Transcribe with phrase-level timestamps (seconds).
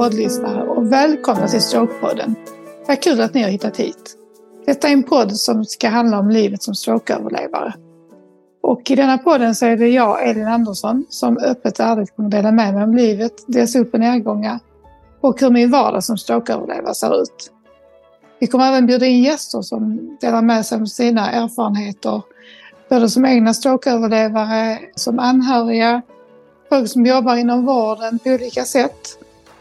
[0.00, 2.34] poddlyssnare och välkomna till Strokepodden.
[2.88, 4.16] Vad kul att ni har hittat hit.
[4.66, 7.74] Detta är en podd som ska handla om livet som strokeöverlevare.
[8.62, 12.28] Och i denna podden så är det jag, Elin Andersson, som öppet och ärligt kommer
[12.30, 14.58] dela med mig om livet, dess upp och nedgångar
[15.20, 17.52] och hur min vardag som strokeöverlevare ser ut.
[18.38, 22.22] Vi kommer även bjuda in gäster som delar med sig av sina erfarenheter,
[22.88, 26.02] både som egna strokeöverlevare, som anhöriga,
[26.68, 29.19] folk som jobbar inom vården på olika sätt.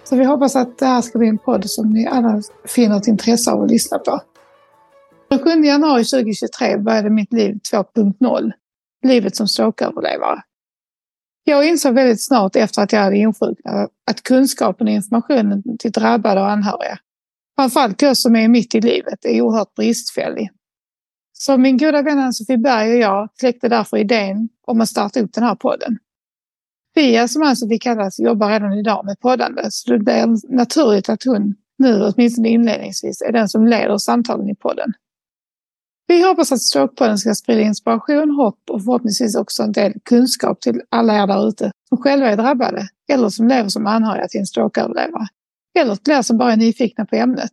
[0.10, 3.08] Så vi hoppas att det här ska bli en podd som ni alla finner ett
[3.08, 4.22] intresse av att lyssna på.
[5.30, 8.52] Den 7 januari 2023 började mitt liv 2.0,
[9.04, 10.42] livet som strokeöverlevare.
[11.44, 16.42] Jag insåg väldigt snart efter att jag hade insjuknat att kunskapen och informationen till drabbade
[16.42, 16.98] och anhöriga,
[17.58, 20.50] framförallt till oss som är mitt i livet, är oerhört bristfällig.
[21.34, 25.34] Så min goda vän Ann-Sofie Berg och jag kläckte därför idén om att starta upp
[25.34, 25.98] den här podden.
[26.96, 31.24] Fia, som alltså vi kallas, jobbar redan idag med poddande, så det blir naturligt att
[31.24, 34.94] hon nu, åtminstone inledningsvis, är den som leder samtalen i podden.
[36.08, 40.82] Vi hoppas att Strokepodden ska sprida inspiration, hopp och förhoppningsvis också en del kunskap till
[40.90, 44.46] alla er där ute som själva är drabbade eller som lever som anhöriga till en
[44.46, 45.28] strokeöverlevare.
[45.80, 47.52] Eller till er som bara är nyfikna på ämnet.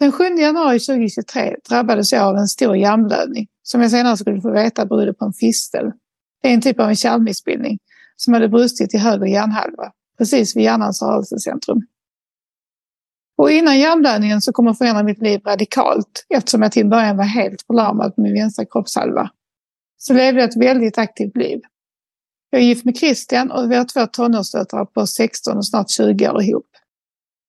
[0.00, 4.50] Den 7 januari 2023 drabbades jag av en stor hjärnblödning som jag senare skulle få
[4.50, 5.92] veta berodde på en fistel.
[6.42, 7.78] Det är en typ av en kärlmissbildning
[8.16, 11.82] som hade brustit i höger hjärnhalva, precis vid hjärnans rörelsecentrum.
[13.38, 17.62] Och innan hjärnblödningen så kommer förändra mitt liv radikalt eftersom jag till början var helt
[17.62, 19.30] förlamad på min vänstra kroppshalva.
[19.98, 21.60] Så levde jag ett väldigt aktivt liv.
[22.50, 26.28] Jag är gift med Christian och vi har två tonårsdöttrar på 16 och snart 20
[26.28, 26.68] år ihop.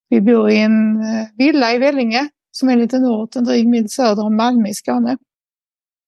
[0.10, 3.68] Vi bor i en eh, villa i Vellinge som är en liten ort en dryg
[3.68, 5.18] mil söder om Malmö i Skåne.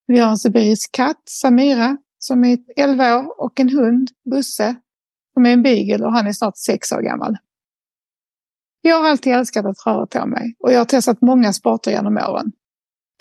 [0.07, 4.75] Vi har en sibirisk katt, Samira, som är 11 år och en hund, Busse,
[5.33, 7.37] som är en beagle och han är snart 6 år gammal.
[8.81, 12.17] Jag har alltid älskat att röra på mig och jag har testat många sporter genom
[12.17, 12.51] åren.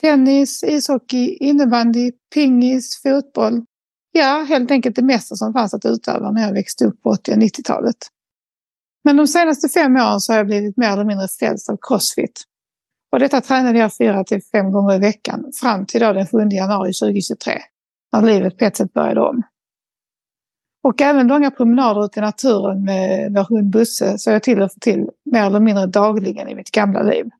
[0.00, 3.64] Tennis, ishockey, innebandy, pingis, fotboll.
[4.12, 7.32] Ja, helt enkelt det mesta som fanns att utöva när jag växte upp på 80
[7.32, 7.96] och 90-talet.
[9.04, 12.42] Men de senaste fem åren så har jag blivit mer eller mindre frälst av crossfit.
[13.12, 16.38] Och detta tränade jag fyra till fem gånger i veckan fram till då den 7
[16.50, 17.62] januari 2023
[18.12, 19.42] när livet på ett sätt började om.
[20.82, 24.70] Och även långa promenader ut i naturen med vår hund Busse så jag till och
[24.80, 27.30] till mer eller mindre dagligen i mitt gamla liv.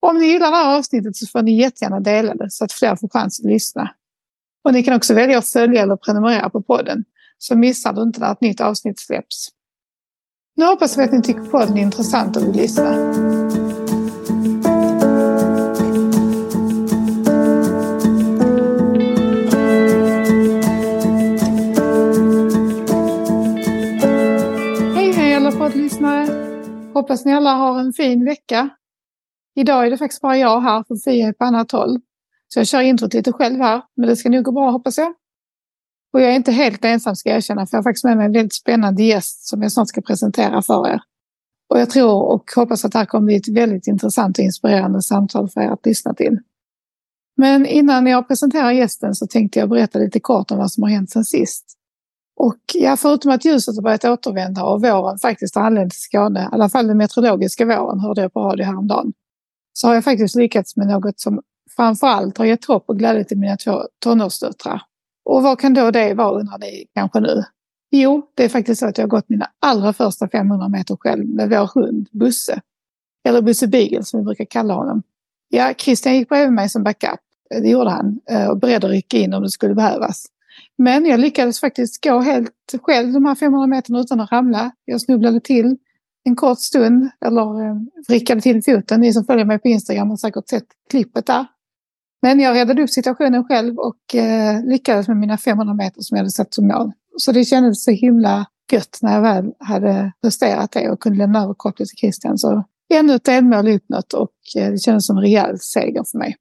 [0.00, 2.96] Om ni gillar det här avsnittet så får ni jättegärna dela det så att fler
[2.96, 3.94] får chans att lyssna.
[4.64, 7.04] Och ni kan också välja att följa eller prenumerera på podden
[7.38, 9.48] så missar du inte när ett nytt avsnitt släpps.
[10.56, 13.67] Nu hoppas vi att ni tycker podden är intressant och vill lyssna.
[26.98, 28.68] Hoppas ni alla har en fin vecka.
[29.54, 32.00] Idag är det faktiskt bara jag här, för Fia är på annat håll.
[32.48, 35.14] Så jag kör introt lite själv här, men det ska nog gå bra hoppas jag.
[36.12, 38.26] Och jag är inte helt ensam ska jag erkänna, för jag har faktiskt med mig
[38.26, 41.00] en väldigt spännande gäst som jag snart ska presentera för er.
[41.68, 45.02] Och jag tror och hoppas att det här kommer bli ett väldigt intressant och inspirerande
[45.02, 46.38] samtal för er att lyssna till.
[47.36, 50.90] Men innan jag presenterar gästen så tänkte jag berätta lite kort om vad som har
[50.90, 51.77] hänt sen sist.
[52.38, 56.42] Och ja, förutom att ljuset har börjat återvända och våren faktiskt har anlänt till Skåne,
[56.42, 59.12] i alla fall den meteorologiska våren hörde jag på radio häromdagen,
[59.72, 61.40] så har jag faktiskt lyckats med något som
[61.76, 64.82] framförallt har gett hopp och glädje till mina två tonårsdöttrar.
[65.24, 67.44] Och vad kan då det vara undrar ni kanske nu?
[67.90, 71.26] Jo, det är faktiskt så att jag har gått mina allra första 500 meter själv
[71.26, 72.60] med vår hund Busse.
[73.28, 75.02] Eller Busse Beagle som vi brukar kalla honom.
[75.48, 77.20] Ja, Christian gick bredvid mig som backup.
[77.50, 80.26] Det gjorde han eh, och beredd att rycka in om det skulle behövas.
[80.78, 84.72] Men jag lyckades faktiskt gå helt själv de här 500 meterna utan att ramla.
[84.84, 85.76] Jag snubblade till
[86.24, 87.76] en kort stund, eller eh,
[88.08, 89.00] vrickade till foten.
[89.00, 91.46] Ni som följer mig på Instagram har säkert sett klippet där.
[92.22, 96.22] Men jag räddade upp situationen själv och eh, lyckades med mina 500 meter som jag
[96.22, 96.92] hade satt som mål.
[97.16, 101.42] Så det kändes så himla gött när jag väl hade presterat det och kunde lämna
[101.42, 102.38] över kortet till Christian.
[102.38, 102.64] Så
[102.94, 106.36] ännu ett delmål uppnått och eh, det kändes som en rejäl seger för mig.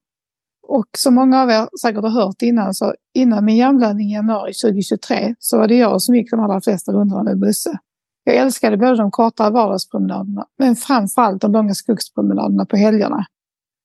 [0.68, 4.54] Och som många av er säkert har hört innan, så innan min hjärnblödning i januari
[4.54, 7.78] 2023 så var det jag som gick de allra flesta rundorna med Busse.
[8.24, 13.26] Jag älskade både de kortare vardagspromenaderna men framförallt de långa skogspromenaderna på helgerna.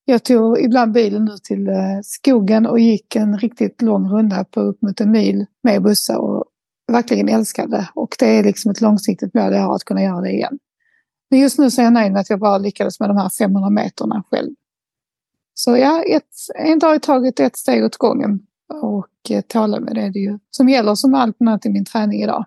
[0.04, 4.60] Jag tog ibland bilen ut till eh, skogen och gick en riktigt lång runda på
[4.60, 6.44] upp mot en mil med Busse och
[6.92, 7.88] verkligen älskade.
[7.94, 10.58] Och det är liksom ett långsiktigt mål jag har att kunna göra det igen.
[11.30, 13.28] Men just nu så är jag nöjd med att jag bara lyckades med de här
[13.38, 14.54] 500 meterna själv.
[15.54, 18.40] Så ja, ett, en dag i taget, ett steg åt gången.
[18.82, 22.44] Och eh, tålamod är det ju som gäller som allt annat i min träning idag.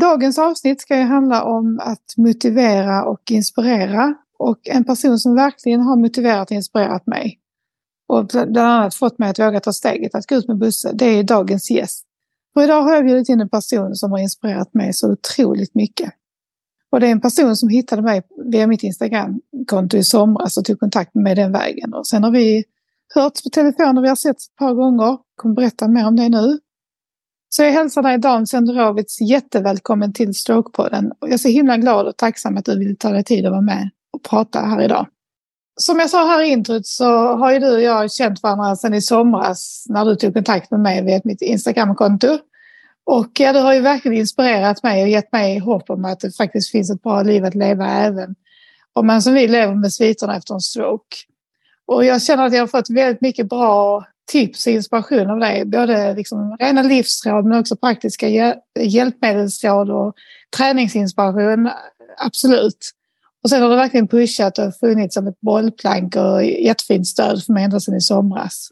[0.00, 4.14] Dagens avsnitt ska ju handla om att motivera och inspirera.
[4.38, 7.42] Och en person som verkligen har motiverat och inspirerat mig
[8.12, 11.04] och bland annat fått mig att våga ta steget att gå ut med Busse, det
[11.04, 12.04] är dagens gäst.
[12.54, 16.10] Och idag har jag bjudit in en person som har inspirerat mig så otroligt mycket.
[16.92, 20.80] Och det är en person som hittade mig via mitt Instagramkonto i somras och tog
[20.80, 21.94] kontakt med mig den vägen.
[21.94, 22.64] Och sen har vi
[23.14, 25.18] hörts på telefon och vi har sett ett par gånger.
[25.36, 26.58] kommer berätta mer om det nu.
[27.48, 31.12] Så jag hälsar dig Dan Senderovits jättevälkommen till Strokepodden.
[31.20, 33.60] Jag är så himla glad och tacksam att du ville ta dig tid att vara
[33.60, 35.06] med och prata här idag.
[35.80, 38.94] Som jag sa här i introt så har ju du och jag känt varandra sedan
[38.94, 42.38] i somras när du tog kontakt med mig via mitt Instagramkonto.
[43.04, 46.36] Och ja, du har ju verkligen inspirerat mig och gett mig hopp om att det
[46.36, 48.34] faktiskt finns ett bra liv att leva även
[48.92, 51.16] om man som vi lever med sviterna efter en stroke.
[51.86, 55.64] Och jag känner att jag har fått väldigt mycket bra tips och inspiration av dig.
[55.64, 60.14] Både liksom rena livsråd men också praktiska hjälpmedelsråd och
[60.56, 61.70] träningsinspiration.
[62.18, 62.90] Absolut.
[63.42, 67.52] Och sen har du verkligen pushat och funnits som ett bollplank och jättefint stöd för
[67.52, 68.68] mig ända sedan i somras.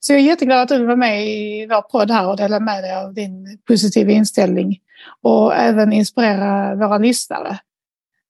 [0.00, 2.84] Så jag är jätteglad att du var med i vår podd här och delade med
[2.84, 4.78] dig av din positiva inställning
[5.22, 7.58] och även inspirera våra lyssnare.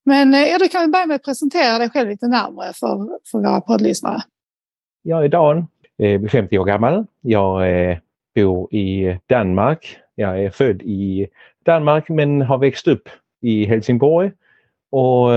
[0.04, 3.38] Men eh, ja, du kan börja med att presentera dig själv lite närmare för, för
[3.38, 4.22] våra poddlyssnare.
[5.02, 5.58] Jag är Dan,
[5.98, 7.06] eh, är 50 år gammal.
[7.20, 7.98] Jag eh,
[8.34, 9.96] bor i Danmark.
[10.14, 11.26] Jag är född i
[11.64, 13.08] Danmark men har växt upp
[13.40, 14.32] i Helsingborg
[14.90, 15.28] och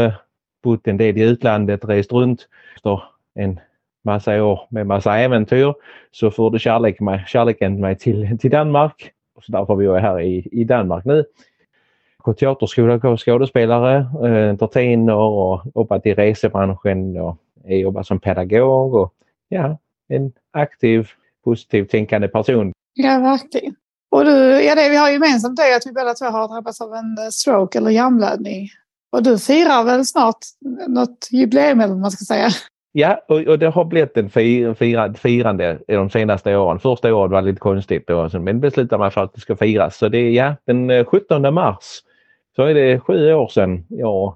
[0.63, 2.47] bott en del i utlandet, rest runt.
[2.75, 3.03] Efter
[3.35, 3.59] en
[4.03, 5.73] massa år med massa äventyr
[6.11, 9.11] så förde kärlek mig, kärleken mig till, till Danmark.
[9.41, 11.25] Så därför är jag här i, i Danmark nu.
[12.23, 19.13] På teaterskola, skådespelare, eh, entertainer och jobbat i resebranschen och eh, jobbat som pedagog och
[19.49, 19.77] ja,
[20.07, 21.09] en aktiv,
[21.43, 22.71] positivt tänkande person.
[22.93, 23.75] Ja, verkligen.
[24.11, 26.93] Och du, ja, det vi har gemensamt är att vi båda två har drabbats av
[26.93, 28.69] en eh, stroke eller hjärnblödning.
[29.11, 30.37] Och du firar väl snart
[30.87, 32.49] något jubileum eller vad man ska säga?
[32.95, 36.79] Ja, och, och det har blivit en fir, fira, firande i de senaste åren.
[36.79, 39.97] Första året var lite konstigt då, men beslutade man för att det ska firas.
[39.97, 42.01] Så det är ja, den eh, 17 mars
[42.55, 44.35] så är det sju år sedan jag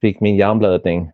[0.00, 1.10] fick min hjärnblödning.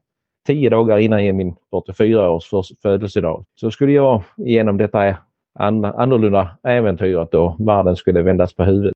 [0.46, 5.16] Tio dagar innan min 44 års födelsedag så skulle jag igenom detta
[5.58, 8.92] annorlunda äventyret då världen skulle vändas på huvudet.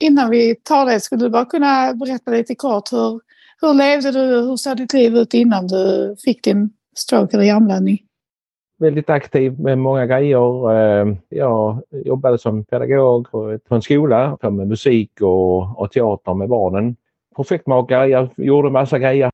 [0.00, 3.20] Innan vi tar det, skulle du bara kunna berätta lite kort hur,
[3.60, 4.40] hur levde du?
[4.40, 7.98] Hur såg ditt liv ut innan du fick din stroke eller hjärnblödning?
[8.78, 10.72] Väldigt aktiv med många grejer.
[10.72, 16.96] Eh, jag jobbade som pedagog på en skola med musik och, och teater med barnen.
[17.36, 19.30] Projektmakare, jag gjorde massa grejer.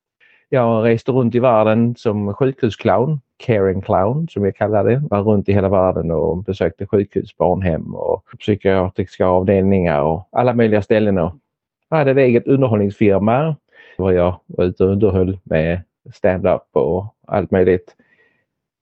[0.48, 5.02] Jag reste runt i världen som sjukhusclown, caring clown som jag kallar det.
[5.10, 10.82] Var runt i hela världen och besökte sjukhus, barnhem och psykiatriska avdelningar och alla möjliga
[10.82, 11.16] ställen.
[11.16, 13.56] Jag hade en egen underhållningsfirma
[13.98, 15.80] var jag var ute och underhöll med
[16.14, 17.96] stand-up och allt möjligt.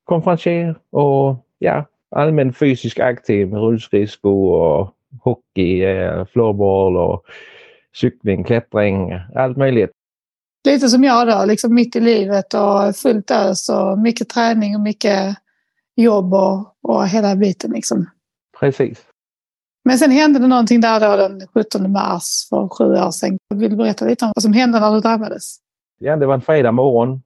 [0.04, 7.24] Konferencier och ja, allmän fysisk aktiv med rullskridskor och hockey, eh, floorball och
[7.96, 9.90] cykling, klättring, allt möjligt.
[10.66, 14.80] Lite som jag då, liksom mitt i livet och fullt ös och mycket träning och
[14.80, 15.36] mycket
[15.96, 18.06] jobb och, och hela biten liksom.
[18.60, 19.06] Precis.
[19.84, 23.38] Men sen hände det någonting där då den 17 mars för sju år sedan.
[23.54, 25.56] Vill du berätta lite om vad som hände när du drabbades?
[25.98, 27.22] Ja, det var en fredag morgon.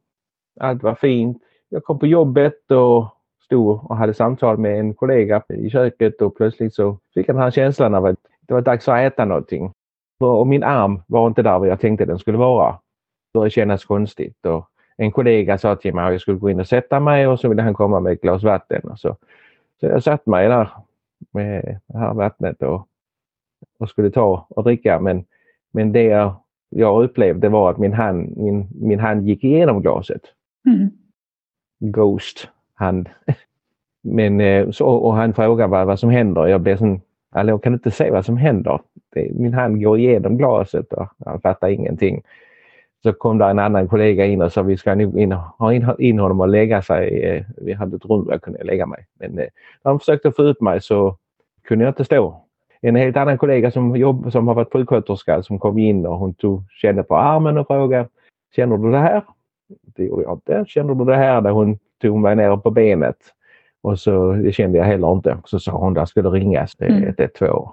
[0.60, 1.42] Allt var fint.
[1.68, 3.06] Jag kom på jobbet och
[3.44, 7.42] stod och hade samtal med en kollega i köket och plötsligt så fick jag den
[7.42, 9.72] här känslan av att det var dags att äta någonting.
[10.20, 12.72] Och min arm var inte där jag tänkte den skulle vara.
[12.72, 14.46] Det började kännas konstigt.
[14.46, 17.40] Och en kollega sa till mig att jag skulle gå in och sätta mig och
[17.40, 18.82] så ville han komma med ett glas vatten.
[18.82, 19.16] Och så,
[19.80, 20.70] så jag satt mig där
[21.30, 22.86] med det här vattnet och,
[23.78, 25.00] och skulle ta och dricka.
[25.00, 25.24] Men,
[25.72, 26.34] men det jag,
[26.68, 30.22] jag upplevde var att min hand, min, min hand gick igenom glaset.
[30.68, 30.90] Mm.
[31.80, 33.08] Ghost hand.
[34.02, 36.46] Men eh, så, och han frågar vad, vad som händer.
[36.46, 38.80] Jag blir sån, alltså, jag kan inte se vad som händer.
[39.14, 42.22] Det, min hand går igenom glaset och han fattar ingenting.
[43.02, 45.86] Så kom det en annan kollega in och sa vi ska nog in, ha in,
[45.98, 47.22] in honom och lägga sig.
[47.22, 49.06] Eh, vi hade ett rum där jag kunde lägga mig.
[49.18, 49.46] Men eh,
[49.82, 51.16] när de försökte få upp mig så
[51.64, 52.44] kunde jag inte stå.
[52.80, 56.34] En helt annan kollega som, jobb, som har varit sjuksköterska som kom in och hon
[56.34, 58.08] tog, kände på armen och frågade
[58.56, 59.22] Känner du det här?
[59.82, 60.64] Det gjorde jag inte.
[60.68, 61.40] Känner du det här?
[61.40, 63.16] Där hon tog mig ner på benet.
[63.80, 65.38] Och så det kände jag heller inte.
[65.44, 67.02] Så sa hon att det skulle ringas mm.
[67.02, 67.68] 112.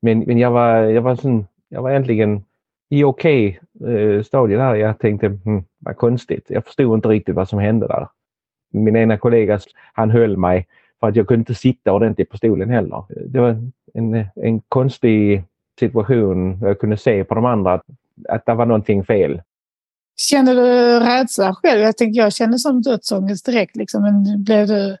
[0.00, 2.44] Men, men jag var, jag var, sån, jag var äntligen
[2.88, 4.74] i okej okay, eh, stadie där.
[4.74, 6.46] Jag tänkte, hm, vad konstigt.
[6.48, 8.08] Jag förstod inte riktigt vad som hände där.
[8.72, 9.58] Min ena kollega,
[9.92, 10.66] han höll mig
[11.00, 13.04] för att jag kunde inte sitta ordentligt på stolen heller.
[13.08, 13.56] Det var
[13.94, 15.42] en, en konstig
[15.78, 16.58] situation.
[16.62, 17.84] Jag kunde se på de andra att,
[18.28, 19.42] att det var någonting fel.
[20.28, 21.80] Kände du rädsla själv?
[21.80, 23.76] Jag tänkte jag kände som dödsångest direkt.
[23.76, 24.96] Liksom, men blev du...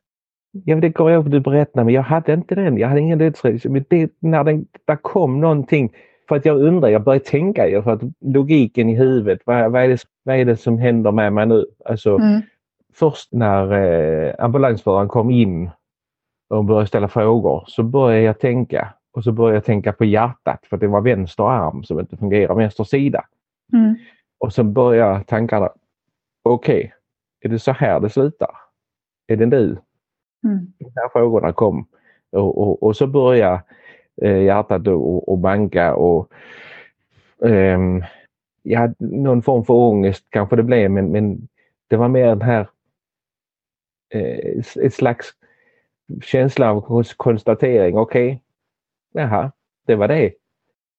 [0.64, 2.78] Ja, det kommer jag ihåg att du berättade, men jag hade inte den.
[2.78, 3.70] Jag hade ingen dödsrädsla.
[3.70, 5.92] Men det, när det, det kom någonting,
[6.28, 9.88] för att jag undrar, jag började tänka, för att logiken i huvudet, vad, vad, är,
[9.88, 11.66] det, vad är det som händer med mig nu?
[11.84, 12.40] Alltså, mm.
[12.94, 15.70] Först när eh, ambulansföraren kom in
[16.50, 18.94] och började ställa frågor så började jag tänka.
[19.12, 22.54] Och så började jag tänka på hjärtat för det var vänster arm som inte fungerar,
[22.54, 23.24] vänster sida.
[23.72, 23.96] Mm.
[24.40, 25.72] Och så börjar tankarna,
[26.42, 26.90] okej, okay,
[27.40, 28.50] är det så här det slutar?
[29.26, 29.78] Är det nu?
[30.44, 30.72] Mm.
[30.78, 31.86] De här frågorna kom.
[32.32, 33.62] Och, och, och så börjar
[34.22, 36.32] eh, hjärtat och, och banka och
[38.62, 41.48] jag hade någon form för ångest kanske det blev men, men
[41.88, 42.68] det var mer den här
[44.14, 45.26] eh, ett slags
[46.22, 47.98] känsla av konstatering.
[47.98, 48.38] Okej, okay.
[49.12, 49.52] jaha,
[49.86, 50.32] det var det.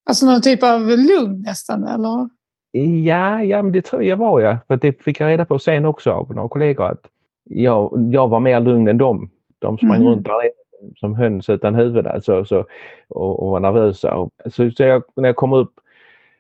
[0.06, 2.30] Alltså någon typ av lugn nästan eller?
[2.72, 4.58] Ja, ja men det tror jag var jag.
[4.68, 7.08] För det fick jag reda på sen också av några kollegor att
[7.44, 9.30] jag, jag var mer lugn än dem.
[9.60, 10.08] De sprang mm.
[10.08, 10.52] runt där
[10.96, 12.66] som höns utan huvud alltså, så,
[13.08, 14.30] och, och var nervösa.
[14.46, 15.74] Så, så jag, när jag kommer upp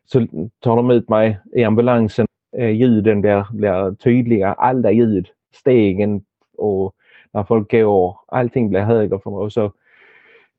[0.05, 0.27] så
[0.59, 2.27] tar de ut mig i ambulansen.
[2.57, 5.27] Eh, ljuden blir, blir tydliga, alla ljud.
[5.53, 6.23] Stegen
[6.57, 6.95] och
[7.31, 9.39] när folk går, allting blir högre för mig.
[9.39, 9.71] Och så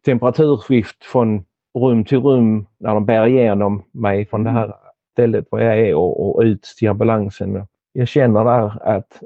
[0.04, 4.76] temperaturskift från rum till rum när de bär igenom mig från det här mm.
[5.12, 7.66] Stället var jag är och, och ut till ambulansen.
[7.92, 9.22] Jag känner där att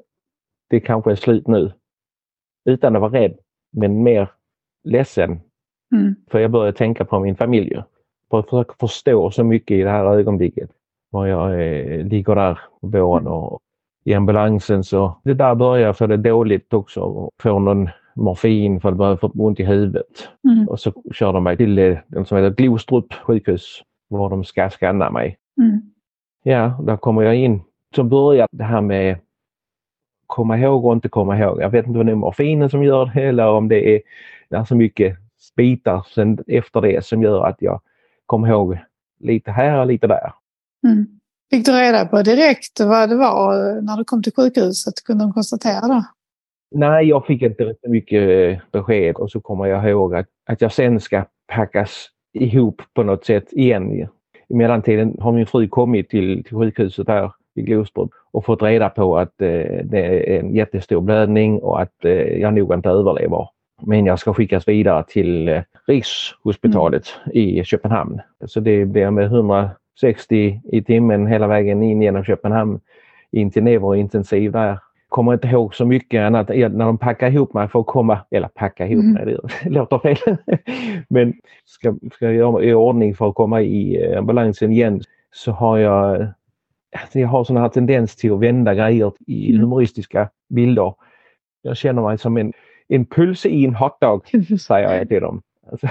[0.70, 1.72] det kanske är slut nu.
[2.64, 3.38] Utan att vara rädd,
[3.72, 4.30] men mer
[4.84, 5.40] ledsen.
[5.94, 6.14] Mm.
[6.30, 7.82] För jag börjar tänka på min familj.
[8.30, 10.70] För att försöka förstå så mycket i det här ögonblicket.
[11.10, 13.60] Var jag eh, ligger där på våren och
[14.04, 18.88] i ambulansen så det där börjar få det dåligt också och får någon morfin för
[18.88, 20.28] att börja få ont i huvudet.
[20.44, 20.68] Mm.
[20.68, 25.10] Och så kör de mig till det som heter Glostrup sjukhus var de ska skanna
[25.10, 25.36] mig.
[25.58, 25.80] Mm.
[26.42, 27.62] Ja, där kommer jag in.
[27.94, 29.18] Så börjar det här med
[30.26, 31.62] komma ihåg och inte komma ihåg.
[31.62, 34.00] Jag vet inte om det är morfinen som gör det eller om det är,
[34.48, 35.16] det är så mycket
[35.56, 37.80] bitar sen efter det som gör att jag
[38.26, 38.78] kommer ihåg
[39.20, 40.32] lite här och lite där.
[40.86, 41.06] Mm.
[41.50, 44.94] Fick du reda på direkt vad det var när du kom till sjukhuset?
[45.04, 46.04] Kunde de konstatera det?
[46.70, 50.60] Nej, jag fick inte så mycket eh, besked och så kommer jag ihåg att, att
[50.60, 54.08] jag sen ska packas ihop på något sätt igen.
[54.48, 58.88] I mellantiden har min fru kommit till, till sjukhuset här i Glostrup och fått reda
[58.88, 63.48] på att eh, det är en jättestor blödning och att eh, jag nog inte överlever.
[63.82, 67.36] Men jag ska skickas vidare till eh, Rikshospitalet mm.
[67.36, 68.20] i Köpenhamn.
[68.44, 72.80] Så det blir med 160 i timmen hela vägen in genom Köpenhamn
[73.32, 74.78] in till neurointensiv där
[75.16, 78.48] kommer inte ihåg så mycket annat när de packar ihop mig för att komma, eller
[78.48, 79.36] packa ihop mig, mm.
[79.64, 80.36] det låter fel.
[81.08, 85.00] Men ska, ska jag göra i ordning för att komma i eh, ambulansen igen
[85.32, 86.26] så har jag
[87.02, 89.60] alltså jag har sån här tendens till att vända grejer i mm.
[89.60, 90.94] humoristiska bilder.
[91.62, 92.52] Jag känner mig som en,
[92.88, 94.28] en pölse i en hotdog,
[94.60, 95.42] säger jag till dem.
[95.70, 95.88] Alltså,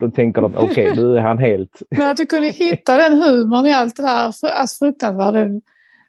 [0.00, 1.82] då tänker de, okej okay, nu är han helt...
[1.90, 5.60] Men att du kunde hitta den humorn i allt det där alltså, fruktansvärda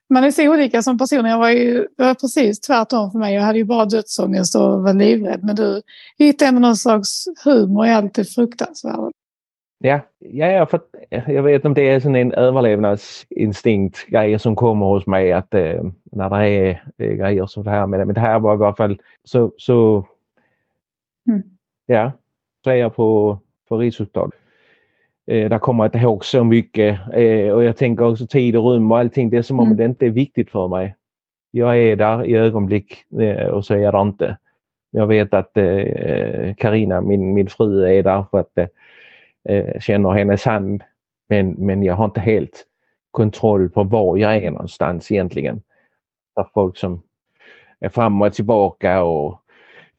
[0.10, 1.26] man är så olika som person.
[1.26, 3.36] Jag var ju var precis tvärtom för mig.
[3.36, 5.44] Jag hade ju bara dödsångest och var livrädd.
[5.44, 5.82] Men du
[6.18, 9.12] hittade ändå någon slags humor i allt det fruktansvärda.
[9.78, 10.80] Ja, ja, ja för
[11.28, 15.84] jag vet inte om det är en överlevnadsinstinkt grejer som kommer hos mig att eh,
[16.12, 18.06] när det är, det är grejer som det här med det.
[18.06, 20.08] Men det här var i alla fall så, så
[21.28, 21.44] mm.
[21.86, 22.12] ja,
[22.64, 24.34] så är jag på, på Rikshospitalet.
[25.28, 28.64] Eh, där kommer jag inte ihåg så mycket eh, och jag tänker också tid och
[28.64, 29.30] rum och allting.
[29.30, 29.78] Det är som om mm.
[29.78, 30.96] det inte är viktigt för mig.
[31.52, 34.38] Jag är där i ögonblick eh, och så är jag där inte.
[34.92, 35.52] Jag vet att
[36.58, 38.58] Karina, eh, min, min fru, är där för att
[39.50, 40.84] eh, känner hennes hand.
[41.30, 42.66] Men, men jag har inte helt
[43.12, 45.62] kontroll på var jag är någonstans egentligen.
[46.36, 47.02] Det är folk som
[47.80, 49.42] är fram och tillbaka och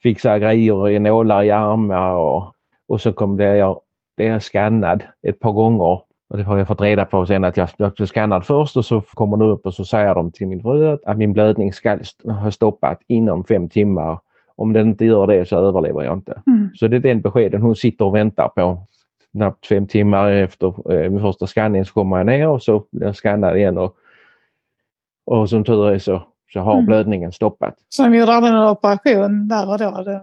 [0.02, 2.54] fixar grejer i nålar i armar och,
[2.88, 3.80] och så kommer det jag
[4.16, 6.00] blir jag skannad ett par gånger.
[6.28, 8.84] Och det har jag fått reda på sen att jag, jag blev skannad först och
[8.84, 11.98] så kommer det upp och så säger de till min fru att min blödning ska
[12.24, 14.18] ha stoppat inom fem timmar.
[14.56, 16.42] Om den inte gör det så överlever jag inte.
[16.46, 16.70] Mm.
[16.74, 18.86] Så det är den beskeden hon sitter och väntar på.
[19.32, 23.06] Knappt fem timmar efter eh, min första skanning så kommer jag ner och så blir
[23.06, 23.96] jag skannad igen och,
[25.26, 26.86] och som tur är så, så har mm.
[26.86, 27.74] blödningen stoppat.
[27.88, 30.02] Så de gjorde aldrig någon operation där och då?
[30.02, 30.22] Det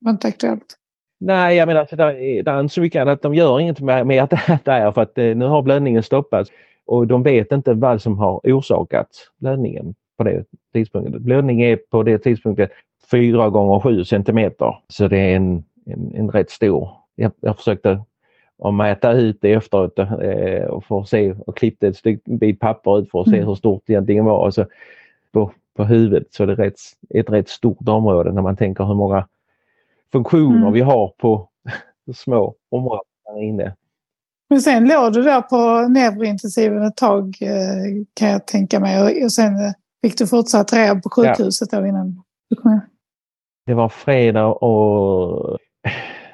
[0.00, 0.77] var inte aktuellt?
[1.18, 3.22] Nej, jag menar, det är inte så mycket annat.
[3.22, 4.30] De gör inget med, med att
[4.64, 6.50] det är för att eh, nu har blödningen stoppats
[6.86, 9.08] och de vet inte vad som har orsakat
[9.38, 11.22] blödningen på det tidspunktet.
[11.22, 12.70] Blödning är på det tidspunktet
[13.10, 16.90] 4 gånger 7 centimeter så det är en, en, en rätt stor.
[17.14, 18.00] Jag, jag försökte
[18.58, 22.98] och mäta ut det efteråt eh, och få se och klippte ett stycke bit papper
[22.98, 23.48] ut för att se Mm.
[23.48, 24.46] hur stort det egentligen var.
[24.46, 24.66] Och så
[25.32, 26.74] på, på huvudet så är det rätt,
[27.14, 29.26] ett rätt stort område när man tänker hur många
[30.12, 30.72] funktioner Mm.
[30.72, 31.48] vi har på
[32.14, 33.74] små områden där inne.
[34.50, 39.24] Men sen låg du där på neurointensiven ett tag eh, kan jag tänka mig.
[39.24, 39.72] Och, sen eh,
[40.02, 42.80] fick du fortsatt rehab på sjukhuset då innan du kom hem.
[43.66, 45.58] Det var fredag och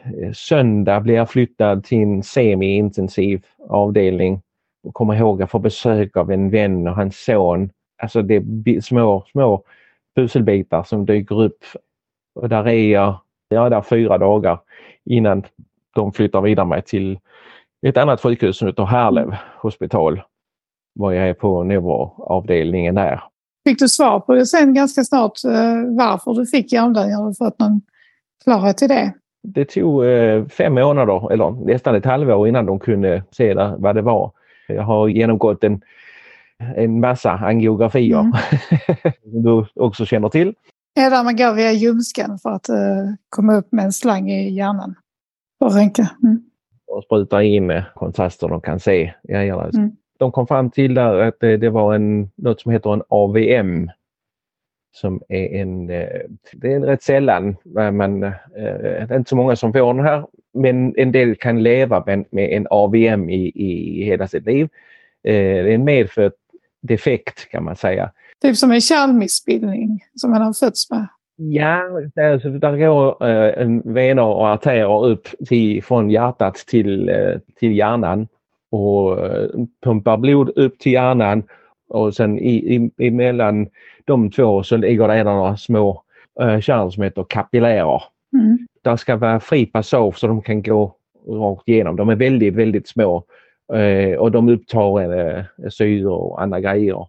[0.05, 4.43] eh, söndag blev jag flyttad till en semi-intensiv avdelning.
[4.87, 7.71] Och kommer ihåg att få besök av en vän och hans son.
[8.03, 9.63] Alltså det är små, små
[10.17, 11.65] pusselbitar som dyker upp.
[12.35, 13.19] Och där är jag,
[13.55, 14.59] jag är där fyra dagar
[15.05, 15.43] innan
[15.95, 17.19] de flyttar vidare mig till
[17.87, 20.23] ett annat sjukhus som heter Härlev hospital.
[20.95, 23.21] Var jag är på neuroavdelningen där.
[23.65, 27.15] Fick du svar på det sen ganska snart eh, varför du fick hjärnblödning?
[27.15, 27.81] Har du fått någon
[28.45, 29.13] klarhet i det?
[29.43, 34.03] Det tog eh, fem månader eller nästan ett halvår innan de kunde se vad det
[34.03, 34.33] var.
[34.69, 35.81] Jag har genomgått en,
[36.77, 38.33] en massa angiografier Mm.
[39.23, 40.55] som du också känner till.
[40.97, 44.31] Är det där man går via ljumsken för att eh, komma upp med en slang
[44.31, 44.95] i hjärnan?
[45.61, 46.11] Och röntga.
[46.23, 46.43] Mm.
[46.87, 49.69] och sprutar in eh, kontraster de kan se i grejerna.
[49.75, 49.93] Mm.
[50.19, 53.91] De kom fram till där att det, det var en, något som heter en AVM.
[54.93, 56.21] Som är en, eh,
[56.53, 57.49] det är rätt sällan,
[57.79, 60.27] eh, men eh, det är inte så många som får den här.
[60.53, 64.65] Men en del kan leva med, med en AVM i, i hela sitt liv.
[65.23, 65.33] Eh,
[65.65, 66.33] Det är en medfödd
[66.83, 68.11] defekt kan man säga.
[68.45, 71.07] Typ som en kärlmissbildning som man har fötts med.
[71.37, 71.83] Ja,
[72.15, 77.39] där, så där går eh, en vener och artärer upp till, från hjärtat till, eh,
[77.59, 78.29] till hjärnan
[78.71, 79.49] och eh,
[79.85, 81.43] pumpar blod upp till hjärnan
[81.89, 83.67] och sen i, i, emellan
[84.05, 86.03] de två så ligger det några små
[86.41, 88.03] eh, kärl som heter kapillärer.
[88.33, 88.59] Mm.
[88.83, 90.97] Där ska vara fri passage så de kan gå
[91.29, 91.97] rakt igenom.
[91.97, 93.25] De är väldigt, väldigt små
[93.73, 97.07] eh, och de upptar eh, syre och andra grejer.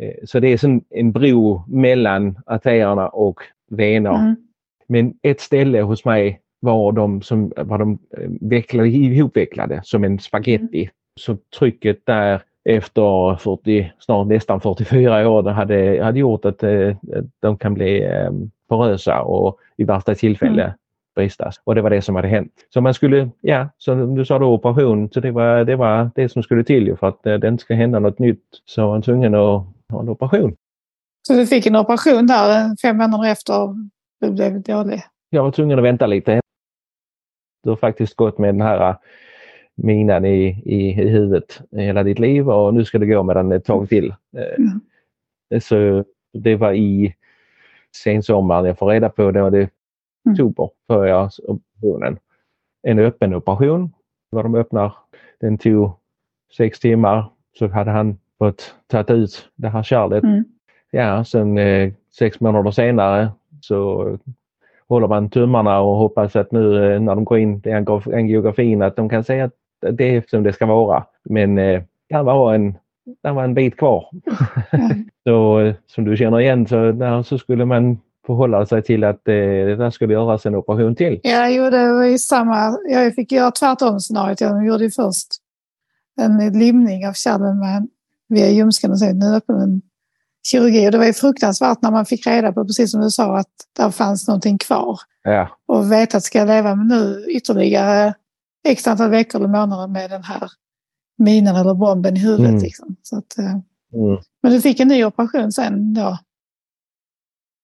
[0.00, 4.14] Eh, Så det är som en bro mellan artärerna och vener.
[4.14, 4.36] Mm.
[4.88, 10.18] Men ett ställe hos mig var de som var de eh, vecklade, ihopvecklade som en
[10.18, 10.90] spaghetti.
[11.20, 16.96] Så trycket där efter 40, snart nästan 44 år det hade, hade gjort att eh,
[17.40, 18.30] de kan bli eh,
[18.68, 20.74] porösa och i värsta tillfälle Mm.
[21.16, 21.60] bristas.
[21.64, 22.52] Och det var det som hade hänt.
[22.74, 25.10] Så man skulle, ja, som du sa då, operation.
[25.12, 27.98] Så det var det, var det som skulle till för att det inte ska hända
[27.98, 28.44] något nytt.
[28.64, 30.56] Så var man tvungen att ha en operation.
[31.28, 33.54] Så du fick en operation där eh, fem månader efter
[34.20, 35.02] du blev dålig?
[35.30, 36.40] jag var tvungen att vänta lite.
[37.62, 38.96] Du har faktiskt gått med den här äh,
[39.74, 43.52] minan i, i, i huvudet hela ditt liv och nu ska du gå med den
[43.52, 44.14] ett tag till.
[44.36, 44.80] Eh, Mm.
[45.60, 47.14] Så det var i
[47.96, 49.70] sensommaren jag får reda på det var det
[50.30, 52.18] oktober för jag operationen.
[52.82, 53.92] En öppen operation.
[54.30, 54.92] Vad de öppnar.
[55.40, 55.90] Den tog
[56.56, 60.24] sex timmar så hade han fått tagit ut det här kärlet.
[60.24, 60.44] Mm.
[60.90, 64.18] Ja, sen eh, sex månader senare så
[64.88, 68.82] håller man tummarna och hoppas att nu eh, när de går in i angio- angiografin
[68.82, 69.52] att de kan säga att
[69.98, 71.04] det är som det ska vara.
[71.24, 72.74] Men eh, det var en,
[73.22, 74.06] det var en bit kvar.
[75.24, 79.28] Så eh, som du känner igen så, där, så skulle man förhålla sig till att
[79.28, 81.20] eh, det där skulle göras en operation till.
[81.22, 82.78] Ja, jo, det var ju samma.
[82.88, 84.40] Jag fick göra tvärtom scenariot.
[84.40, 85.28] Jag gjorde ju först
[86.20, 87.88] en limning av kärlen med,
[88.32, 89.82] via ljumsken och sen nu öppen en
[90.46, 90.88] kirurgi.
[90.88, 93.52] Och det var ju fruktansvärt när man fick reda på, precis som du sa, att
[93.76, 94.98] där fanns någonting kvar.
[95.22, 98.14] Ja, Och veta att ska jag leva nu ytterligare
[98.68, 100.50] x antal veckor eller månader med den här
[101.18, 102.50] minen eller bomben i huvudet.
[102.50, 102.62] Mm.
[102.62, 102.96] Liksom.
[103.02, 103.52] Så att, eh,
[103.94, 104.18] mm.
[104.42, 106.18] men du fick en ny operation sen då?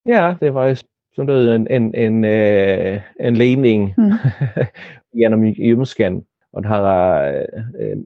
[0.05, 0.77] ja det var ju
[1.15, 4.17] som du en, en, en, eh, en limning Mm.
[5.13, 6.23] genom ljumsken.
[6.59, 7.47] Och den här
[7.79, 7.99] eh,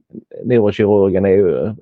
[0.43, 1.75] neurokirurgen är ju,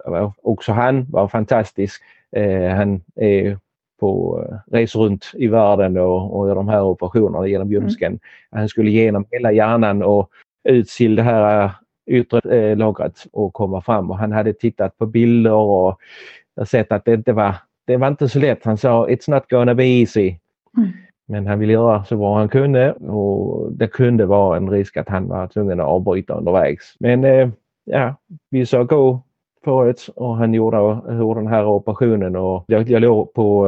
[0.43, 2.01] också han var fantastisk.
[2.35, 3.57] Eh, han är
[3.99, 8.19] på eh, resor runt i världen och, och gör de här operationerna genom ljumsken.
[8.51, 10.29] Han skulle igenom hela hjärnan och
[10.63, 11.71] ut till det här eh,
[12.07, 15.99] yttre eh, lagret och komma fram och han hade tittat på bilder och
[16.65, 17.55] sett att det inte var,
[17.87, 18.65] det var inte så lätt.
[18.65, 20.35] Han sa it's not gonna be easy.
[20.77, 20.89] Mm.
[21.31, 25.09] Men han ville göra så bra han kunde och det kunde vara en risk att
[25.09, 26.95] han var tvungen att avbryta undervägs.
[26.99, 27.49] Men eh,
[27.85, 28.15] ja,
[28.49, 29.23] vi sa gå
[29.63, 30.77] det och han gjorde,
[31.17, 33.67] gjorde den här operationen och jag, jag låg på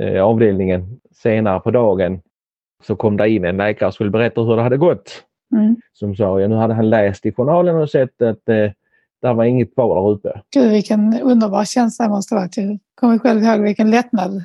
[0.00, 2.20] eh, avdelningen senare på dagen.
[2.82, 5.24] Så kom det in en läkare och skulle berätta hur det hade gått.
[5.52, 5.76] Mm.
[5.92, 8.70] Som sa, ja nu hade han läst i journalen och sett att eh,
[9.22, 10.40] det var inget kvar där ute.
[10.54, 12.56] Gud vilken underbar känsla det måste varit.
[12.56, 14.44] Jag kommer själv ihåg vilken lättnad.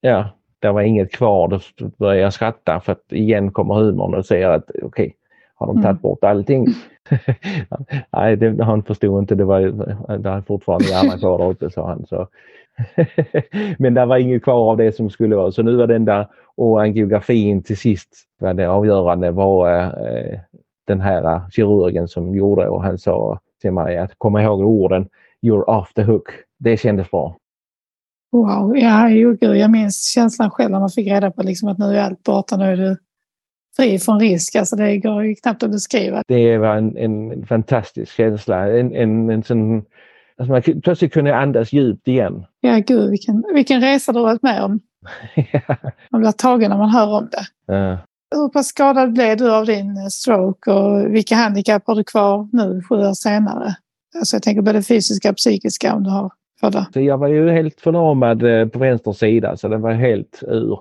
[0.00, 1.48] Ja, det var inget kvar.
[1.48, 1.60] Då
[1.96, 5.14] började jag skratta för att igen kommer humorn och säger att okej,
[5.54, 6.02] har de tagit Mm.
[6.02, 6.66] bort allting?
[8.12, 9.34] Nej, det, han förstod inte.
[9.34, 9.60] Det var
[10.18, 12.06] det är fortfarande hjärnan kvar där uppe, sa han.
[12.06, 12.28] Så.
[13.78, 15.52] Men det var inget kvar av det som skulle vara.
[15.52, 18.08] Så nu var den där och angiografin till sist
[18.40, 20.38] var det avgörande var eh,
[20.86, 25.08] den här kirurgen som gjorde och han sa till mig att komma ihåg orden
[25.42, 26.28] You're off the hook.
[26.58, 27.36] Det kändes bra.
[28.32, 31.78] Wow, ja, jo, gud, jag minns känslan själv när man fick reda på liksom att
[31.78, 32.96] nu är allt borta, nu är du
[33.76, 34.56] fri från risk.
[34.56, 36.22] Alltså det går ju knappt att beskriva.
[36.28, 38.78] Det var en, en fantastisk känsla.
[38.78, 39.84] En, en, en sån,
[40.38, 42.44] alltså man plötsligt kunde andas djupt igen.
[42.60, 44.80] Ja, gud, vilken, vilken resa du har varit med om.
[46.10, 47.74] Man blir tagen när man hör om det.
[47.74, 47.98] Ja.
[48.34, 52.48] Hur pass skadad blev du av din eh, stroke och vilka handikapp har du kvar
[52.52, 53.76] nu sju år senare?
[54.18, 56.86] Alltså jag tänker både fysiska och psykiska om du har båda.
[56.92, 60.80] Så jag var ju helt förlamad eh, på vänster sida så det var helt ur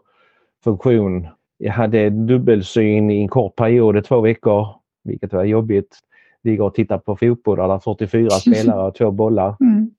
[0.63, 1.27] funktion.
[1.57, 4.67] Jag hade dubbelsyn i en kort period två veckor,
[5.03, 5.99] vilket var jobbigt.
[6.43, 9.55] Ligger och tittar på fotboll där det är 44 spelare och två bollar.
[9.59, 9.89] Mm.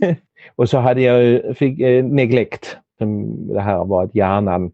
[0.56, 2.76] Och så hade jag fick, eh, neglekt.
[2.98, 4.72] Som Det här var att hjärnan,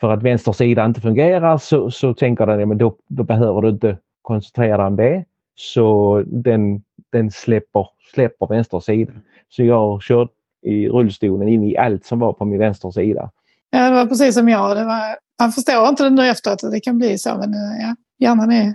[0.00, 3.60] för att vänster sida inte fungerar så, så tänker den, ja, men då, då behöver
[3.60, 5.24] du inte koncentrera dig om det.
[5.54, 9.12] Så den, den släpper, släpper vänster sida.
[9.56, 10.30] Så jag körde
[10.62, 13.30] i rullstolen in i allt som var på min vänster sida.
[13.70, 14.76] Ja, det var precis som jag.
[14.76, 17.82] Det var, man förstår inte det nu efteråt att det kan bli så, men eh,
[17.82, 18.74] ja, hjärnan är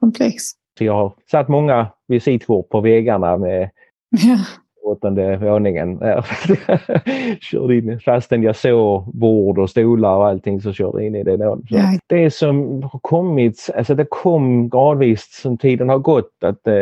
[0.00, 0.42] komplex.
[0.78, 3.70] Så jag har satt många visitkort på väggarna med
[4.10, 4.38] Ja.
[4.84, 5.98] åttonde våningen.
[7.40, 11.22] körde in, fastän jag såg bord och stolar och allting så körde jag in i
[11.22, 11.36] det.
[11.36, 11.60] Då.
[11.68, 11.98] Ja.
[12.06, 16.74] Det som har kommit, alltså det kom gradvis som tiden har gått att eh,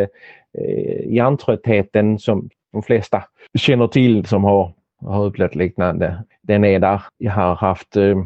[0.58, 3.24] eh, hjärntröttheten som de flesta
[3.58, 7.02] känner till som har, har upplevt liknande, den är där.
[7.18, 8.16] Jag har haft eh,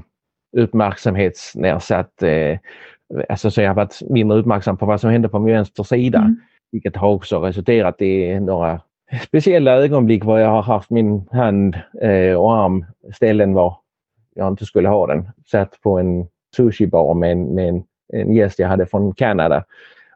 [0.57, 2.59] uppmärksamhetsnedsatt, eh,
[3.29, 6.19] alltså så jag har varit mindre uppmärksam på vad som hände på min vänster sida.
[6.19, 6.41] Mm.
[6.73, 8.81] Vilket har också resulterat i några
[9.27, 13.77] speciella ögonblick var jag har haft min hand eh, och arm ställen var
[14.35, 15.29] jag inte skulle ha den.
[15.47, 16.27] Satt på en
[16.57, 19.65] sushibar med, en, med en, en gäst jag hade från Kanada.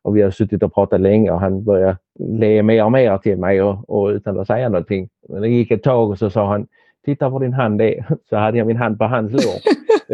[0.06, 3.38] Och vi har suttit och pratat länge och han började le mer och mer till
[3.38, 5.08] mig och, och utan att säga någonting.
[5.28, 6.66] Men det gick ett tag och så sa han
[7.04, 8.04] Titta på din hand är.
[8.28, 9.60] Så hade jag min hand på hans lår.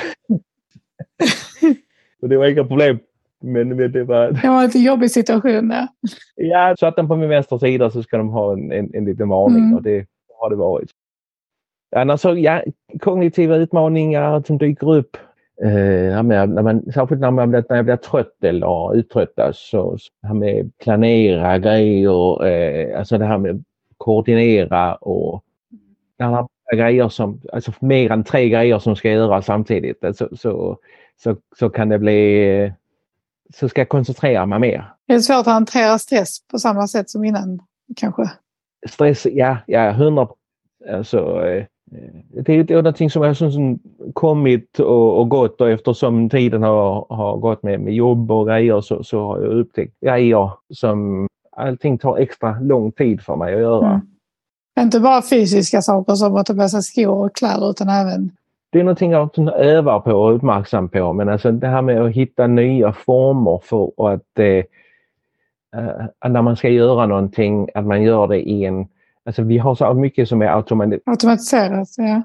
[2.22, 2.98] Och det var inga problem.
[3.40, 5.88] Men, det var, Det var en lite jobbig situation där.
[6.34, 9.28] Ja, satt den på min vänstra sida så ska de ha en, en, en liten
[9.28, 9.74] varning Mm.
[9.74, 10.06] och det
[10.40, 10.90] har det varit.
[11.96, 12.62] Annars så, ja,
[13.00, 15.16] kognitiva utmaningar som dyker upp.
[15.60, 20.28] Eh, när man, särskilt när, man, när jag blir trött eller uttröttas så, så det
[20.28, 23.64] här med planera grejer, eh, alltså det här med
[23.96, 25.44] koordinera och
[26.18, 30.04] alla grejer som, alltså mer än tre grejer som ska göras samtidigt.
[30.04, 30.78] Alltså, så,
[31.22, 32.72] så, så kan det bli, eh,
[33.54, 34.92] så ska jag koncentrera mig mer.
[35.06, 37.62] Det är svårt att hantera stress på samma sätt som innan
[37.96, 38.30] kanske.
[38.88, 40.28] stress, ja, ja, hundra
[40.90, 41.64] alltså, eh,
[42.44, 43.78] det är det är någonting som har som,
[44.12, 48.80] kommit och, och gått och eftersom tiden har, har gått med, med jobb och grejer
[48.80, 51.26] så, så har jag upptäckt grejer som
[51.56, 53.88] allting tar extra lång tid för mig att göra.
[53.88, 54.00] Mm.
[54.80, 58.30] Inte bara fysiska saker som att ta på sig skor och kläder utan även
[58.70, 62.02] Det är någonting jag övar på och är uppmärksam på men alltså det här med
[62.02, 64.64] att hitta nya former för att eh,
[65.76, 68.86] eh, när man ska göra någonting att man gör det i en
[69.24, 71.88] Alltså vi har så mycket som är automatiskt automatiserat.
[71.96, 72.22] Ja.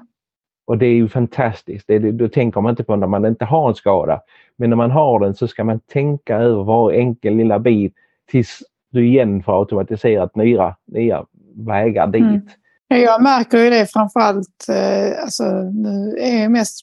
[0.66, 1.84] Och det är ju fantastiskt.
[1.88, 4.20] Det, det, då tänker man inte på när man inte har en skada.
[4.56, 7.94] Men när man har den så ska man tänka över varje enkel lilla bit
[8.30, 11.24] tills du igen får automatiserat nya, nya
[11.56, 12.22] vägar dit.
[12.22, 12.40] Mm.
[12.88, 16.80] Ja, Jag märker ju det framförallt, eh, alltså, nu är jag mest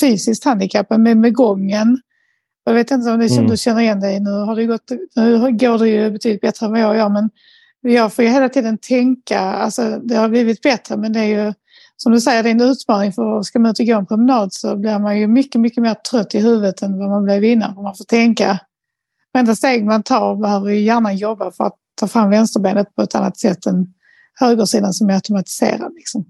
[0.00, 1.98] fysiskt handikappad med, med gången.
[2.64, 3.46] Jag vet inte om det, Mm.
[3.50, 4.30] du känner igen dig nu.
[4.30, 7.30] Har det gått, nu går det ju betydligt bättre än vad jag gör, men
[7.90, 11.52] jag får ju hela tiden tänka, alltså det har blivit bättre men det är ju
[11.96, 14.52] som du säger, det är en utmaning för ska man ut och gå en promenad
[14.52, 17.74] så blir man ju mycket, mycket mer trött i huvudet än vad man blev innan.
[17.74, 18.60] Man får tänka,
[19.32, 23.14] varenda steg man tar behöver ju hjärnan jobba för att ta fram vänsterbenet på ett
[23.14, 23.94] annat sätt än
[24.40, 25.94] högersidan som är automatiserad.
[25.94, 26.24] Liksom.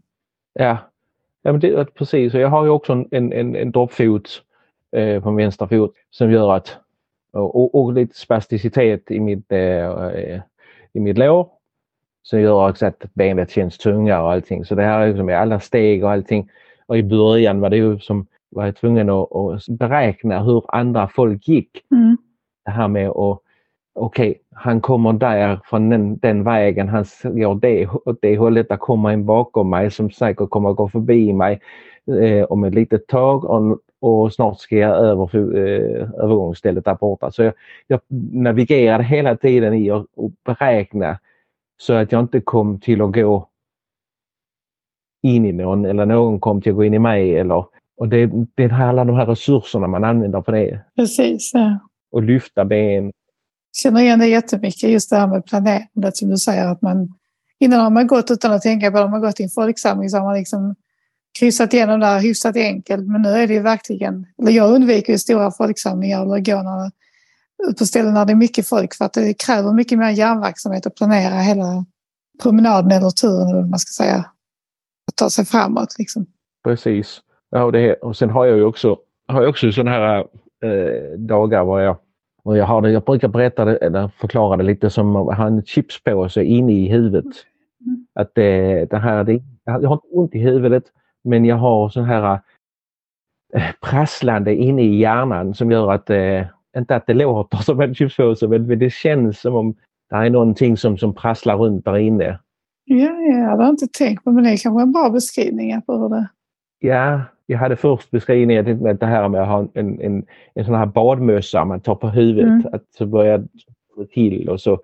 [0.52, 0.78] Ja,
[1.42, 2.34] ja men det, precis.
[2.34, 4.42] Och jag har ju också en, en, en, droppfot
[4.96, 6.76] eh, på min vänstra fot som gör att
[7.32, 10.40] och, och, och lite spasticitet i mitt, eh, eh
[10.94, 11.48] i mitt lår
[12.22, 14.64] som gör också att benet känns tungare och allting.
[14.64, 16.48] Så det här är liksom med alla steg och allting.
[16.86, 21.08] Och i början var det ju som var jag tvungen att, att beräkna hur andra
[21.08, 21.70] folk gick.
[21.90, 22.16] Mm.
[22.64, 23.40] Det här med att
[23.94, 28.76] okej, han kommer där från den, den vägen, han går det, åt det hållet, där
[28.76, 31.60] kommer en bakom mig som säkert kommer att gå förbi mig
[32.20, 37.30] eh, om ett litet tag och, och snart ska jag över eh, övergångsstället där borta.
[37.30, 37.54] Så jag,
[37.86, 38.00] jag
[38.32, 40.06] navigerade hela tiden i att
[40.44, 41.18] beräkna
[41.76, 43.48] så att jag inte kom till att gå
[45.22, 47.38] in i någon eller någon kom till att gå in i mig.
[47.38, 47.64] Eller,
[47.96, 50.80] och det, det är alla de här resurserna man använder på det.
[50.96, 51.50] Precis.
[51.54, 51.78] Ja.
[52.10, 53.12] Och lyfta ben.
[53.82, 56.68] känner igen det jättemycket, just det här med planerandet som du säger.
[56.68, 57.14] att man
[57.58, 60.10] Innan har man gått utan att tänka på det, har man gått i en folksamling
[60.10, 60.74] så har man liksom
[61.38, 63.06] kryssat igenom där hyfsat enkelt.
[63.06, 66.90] Men nu är det ju verkligen, eller jag undviker ju stora folksamlingar eller gå när,
[67.68, 70.86] ut på ställen där det är mycket folk för att det kräver mycket mer hjärnverksamhet
[70.86, 71.84] att planera hela
[72.42, 74.16] promenaden eller turen eller vad man ska säga.
[75.08, 76.26] Att ta sig framåt liksom.
[76.64, 77.20] Precis.
[77.50, 80.18] Ja, och, det, och sen har jag ju också, har jag också sådana här
[80.64, 81.96] eh, dagar var jag
[82.44, 85.46] och jag, har det, jag brukar berätta det, eller förklara det lite som att ha
[85.46, 87.24] en chipspåse inne i huvudet.
[87.86, 88.06] Mm.
[88.14, 90.84] Att det, det här, det, jag har inte ont i huvudet
[91.24, 92.40] men jag har sån här
[93.54, 97.94] äh, prasslande inne i hjärnan som gör att, äh, inte att det låter som en
[97.94, 99.74] chipspåse men det känns som om
[100.10, 102.38] det är någonting som, som prasslar runt där inne.
[102.84, 105.96] Ja, ja, jag hade inte tänkt på men det är kanske en bra beskrivning på
[105.96, 106.28] hur det...
[106.78, 110.74] Ja, jag hade först beskrivningen med det här med att ha en, en, en sån
[110.74, 112.50] här badmössa man tar på huvudet.
[112.50, 112.66] Mm.
[112.72, 113.38] Att så börjar
[113.96, 114.80] det till och så.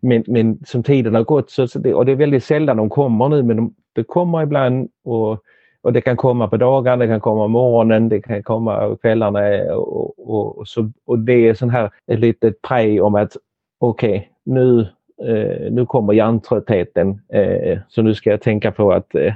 [0.00, 1.62] Men, men som tiden har gått så,
[1.94, 5.44] och det är väldigt sällan de kommer nu men de, det kommer ibland och,
[5.82, 8.96] och det kan komma på dagen, det kan komma på morgonen, det kan komma på
[8.96, 9.40] kvällarna
[9.76, 13.36] och, och, och, så, och det är sån här ett litet prej om att
[13.80, 14.80] okej okay, nu,
[15.28, 19.34] eh, nu kommer hjärntröttheten eh, så nu ska jag tänka på att, eh,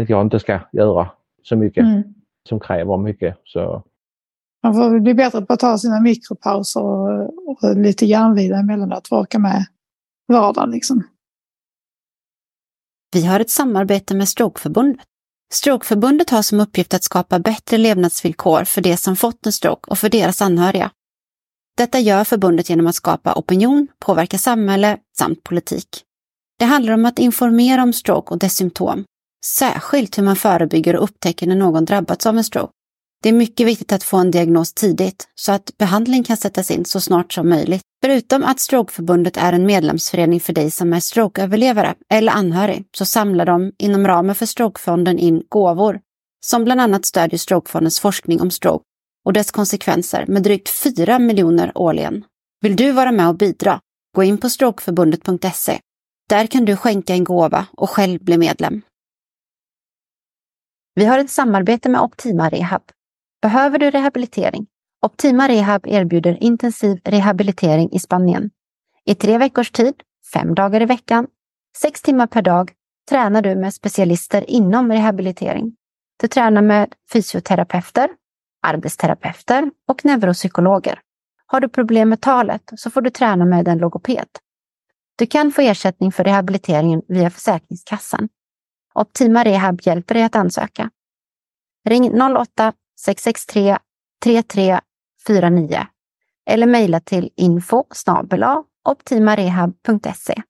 [0.00, 1.10] att jag inte ska göra
[1.42, 2.02] så mycket mm.
[2.48, 3.36] som kräver mycket.
[3.44, 3.82] Så.
[4.62, 9.16] Man får bli bättre på att ta sina mikropauser och, och lite järnvila emellanåt för
[9.16, 9.66] att orka med
[10.28, 10.70] vardagen.
[10.70, 11.02] Liksom.
[13.12, 15.06] Vi har ett samarbete med Strokeförbundet.
[15.52, 19.98] Strokeförbundet har som uppgift att skapa bättre levnadsvillkor för de som fått en stroke och
[19.98, 20.90] för deras anhöriga.
[21.76, 26.02] Detta gör förbundet genom att skapa opinion, påverka samhälle samt politik.
[26.58, 29.04] Det handlar om att informera om stroke och dess symptom
[29.44, 32.72] Särskilt hur man förebygger och upptäcker när någon drabbats av en stroke.
[33.22, 36.84] Det är mycket viktigt att få en diagnos tidigt så att behandling kan sättas in
[36.84, 37.82] så snart som möjligt.
[38.04, 43.46] Förutom att Strokeförbundet är en medlemsförening för dig som är strokeöverlevare eller anhörig så samlar
[43.46, 46.00] de inom ramen för Strokefonden in gåvor
[46.46, 48.84] som bland annat stödjer Strokefondens forskning om stroke
[49.24, 52.24] och dess konsekvenser med drygt 4 miljoner årligen.
[52.60, 53.80] Vill du vara med och bidra?
[54.16, 55.80] Gå in på strokeförbundet.se.
[56.28, 58.82] Där kan du skänka en gåva och själv bli medlem.
[60.94, 62.82] Vi har ett samarbete med Optima Rehab.
[63.42, 64.66] Behöver du rehabilitering?
[65.04, 68.50] Optima Rehab erbjuder intensiv rehabilitering i Spanien.
[69.04, 69.94] I tre veckors tid,
[70.32, 71.26] fem dagar i veckan,
[71.78, 72.72] sex timmar per dag
[73.08, 75.76] tränar du med specialister inom rehabilitering.
[76.20, 78.08] Du tränar med fysioterapeuter,
[78.62, 81.00] arbetsterapeuter och neuropsykologer.
[81.46, 84.28] Har du problem med talet så får du träna med en logoped.
[85.16, 88.28] Du kan få ersättning för rehabiliteringen via Försäkringskassan.
[88.94, 90.90] Optima Rehab hjälper dig att ansöka.
[91.88, 93.78] Ring 08-663
[94.24, 94.80] 33
[95.26, 95.86] 49
[96.50, 97.84] eller mejla till info
[98.84, 100.42] optimarehab.se.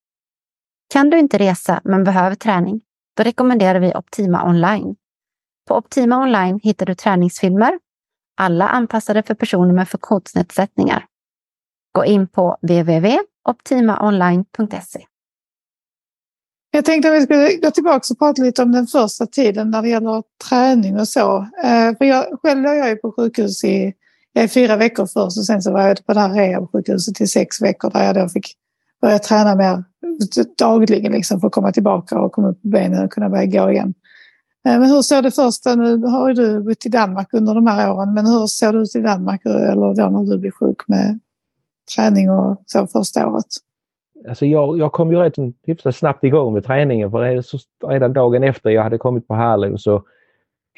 [0.93, 2.81] Kan du inte resa men behöver träning?
[3.17, 4.97] Då rekommenderar vi Optima Online.
[5.69, 7.79] På Optima Online hittar du träningsfilmer,
[8.37, 11.07] alla anpassade för personer med funktionsnedsättningar.
[11.93, 15.07] Gå in på www.optimaonline.se.
[16.71, 19.83] Jag tänkte att vi skulle gå tillbaka och prata lite om den första tiden när
[19.83, 21.49] det gäller träning och så.
[21.65, 23.95] Eh, för jag, själv låg jag ju på sjukhus i
[24.49, 27.91] fyra veckor först och sen så var jag på det här rehabsjukhuset i sex veckor
[27.91, 28.55] där jag då fick
[29.01, 29.85] börja träna mer
[30.59, 33.71] dagligen liksom för att komma tillbaka och komma upp på benen och kunna börja gå
[33.71, 33.95] igen.
[34.67, 37.67] Eh, men hur såg det första, nu har ju du bott i Danmark under de
[37.67, 40.89] här åren, men hur såg det ut i Danmark eller då när du blev sjuk
[40.89, 41.19] med
[41.97, 43.47] träning och så första året?
[44.29, 45.35] alltså jag, jag kom ju rätt
[45.67, 50.03] hyfsat snabbt igång med träningen för redan dagen efter jag hade kommit på Harlem så,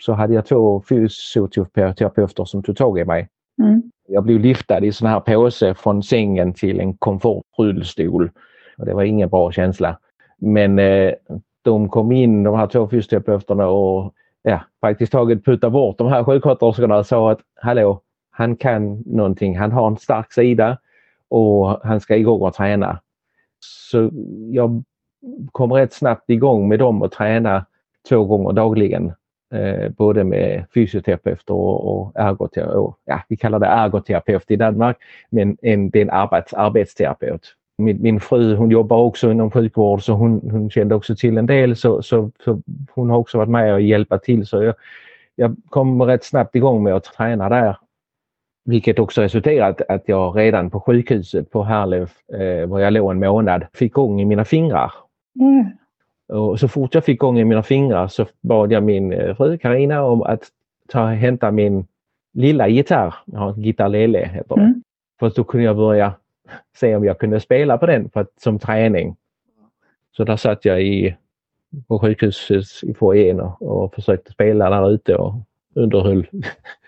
[0.01, 3.29] så hade jag två fysioterapeuter som tog tag i mig.
[3.59, 3.83] Mm.
[4.09, 8.31] Jag blev liftad i sån här påse från sängen till en komfortrullstol.
[8.79, 9.99] Och det var ingen bra känsla.
[10.38, 11.12] Men eh,
[11.62, 16.25] de kom in, de här två fysioterapeuterna och ja, faktiskt taget puttade bort de här
[16.25, 20.79] sjuksköterskorna och sa att hallå, han kan någonting, han har en stark sida
[21.29, 23.01] och han ska igång och träna.
[23.61, 24.11] Så
[24.51, 24.85] jag
[25.53, 27.66] kom rätt snabbt igång med dem och träna
[28.09, 29.12] två gånger dagligen.
[29.57, 32.95] Eh, både med fysioterapeuter och, och ergoterapeuter.
[33.05, 34.97] Ja, vi kallar det ergoterapeut i Danmark,
[35.31, 37.55] men en, det är en arbets, arbetsterapeut.
[37.79, 41.47] Min, min fru hon jobbar också inom sjukvård så hon, hon kände också till en
[41.47, 42.62] del så, så, så
[42.95, 44.47] hon har också varit med och hjälpa till.
[44.47, 44.75] Så jag,
[45.35, 47.77] jag kom rätt snabbt igång med att träna där.
[48.64, 53.19] Vilket också resulterat att jag redan på sjukhuset på Härlev, eh, var jag låg en
[53.19, 54.92] månad, fick gång i mina fingrar.
[55.40, 55.66] Mm.
[56.29, 59.59] Och så fort jag fick ång i mina fingrar så bad jag min eh, fru
[59.59, 60.43] Karina om att
[60.89, 61.87] ta hämta min
[62.35, 63.15] lilla gitarr.
[63.25, 64.62] Jag har gitarr Lele heter det.
[64.62, 64.83] Mm.
[65.21, 66.15] För då kunde jag börja
[66.77, 69.17] se om jag kunde spela på den för att, som träning.
[70.17, 71.17] Så där satt jag i,
[71.89, 75.35] på sjukhuset i foajén och, och försökte spela där ute och
[75.75, 76.27] underhöll.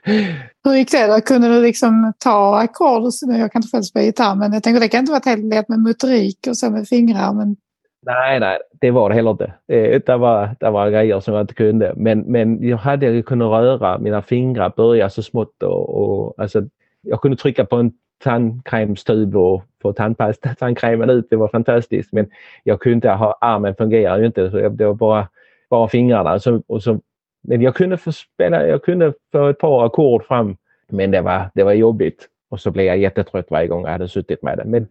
[0.64, 1.20] Hur gick det då?
[1.20, 3.03] Kunde du liksom ta ackord?
[3.22, 5.68] Jag kan inte själv spela gitarr men jag tänker det kan inte vara helt lätt
[5.68, 7.33] med motorik och så med fingrar.
[7.33, 7.57] Men...
[8.00, 9.52] Nej, nej, det var det heller inte.
[9.68, 11.92] Eh, det var, det var grejer som jag inte kunde.
[11.96, 16.62] Men, men jag hade kunnat röra mina fingrar, börja så smått och, och alltså,
[17.02, 17.92] jag kunde trycka på en
[18.24, 21.30] tandkrämstub och få tandpasta, tandkrämen ut.
[21.30, 22.12] Det var fantastiskt.
[22.12, 22.30] Men
[22.64, 24.50] jag kunde inte ha, armen fungerar ju inte.
[24.50, 25.28] Så det var bara,
[25.70, 26.38] bara fingrarna.
[26.38, 27.00] Så, och så,
[27.42, 30.56] men jag kunde få spela, jag kunde få ett par ackord fram.
[30.88, 32.28] Men det var, det var jobbigt.
[32.50, 34.64] Och så blev jag jättetrött varje gång jag hade suttit med det.
[34.64, 34.87] Men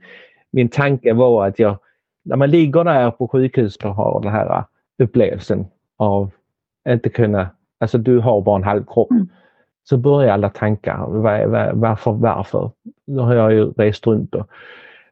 [0.52, 1.78] min tanke var att jag,
[2.28, 4.64] när man ligger där på sjukhus och har den här
[5.04, 5.66] upplevelsen
[5.98, 6.32] av
[6.90, 9.12] inte kunna, alltså du har bara en halv kropp.
[9.12, 9.30] Mm
[9.90, 11.08] så börjar alla tankar.
[11.08, 12.72] Var, varför, varför?
[13.08, 14.48] Nu har jag ju rest runt och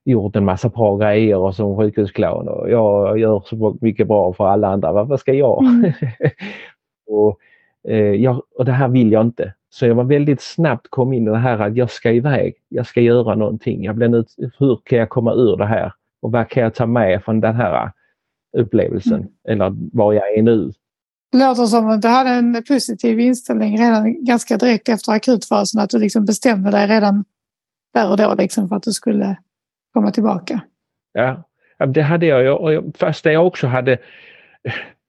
[0.03, 4.47] gjort en massa bra grejer och som sjukhusclown och jag gör så mycket bra för
[4.47, 4.91] alla andra.
[4.91, 5.63] Varför ska jag?
[5.63, 5.91] Mm.
[7.07, 7.39] och,
[7.87, 8.41] eh, jag?
[8.57, 9.53] Och det här vill jag inte.
[9.69, 12.55] Så jag var väldigt snabbt kom in i det här att jag ska iväg.
[12.69, 13.83] Jag ska göra någonting.
[13.83, 14.25] Jag blev nu,
[14.57, 15.93] hur kan jag komma ur det här?
[16.25, 17.91] Och vad kan jag ta med från den här
[18.57, 19.13] upplevelsen?
[19.13, 19.29] Mm.
[19.47, 20.71] Eller var jag är nu?
[21.31, 25.81] Det låter som att du hade en positiv inställning redan ganska direkt efter akutfasen.
[25.81, 27.25] Att du liksom bestämde dig redan
[27.93, 29.37] där och då liksom för att du skulle
[29.93, 30.61] komma tillbaka.
[31.13, 31.43] Ja,
[31.87, 32.83] det hade jag.
[32.97, 33.97] Fast jag också hade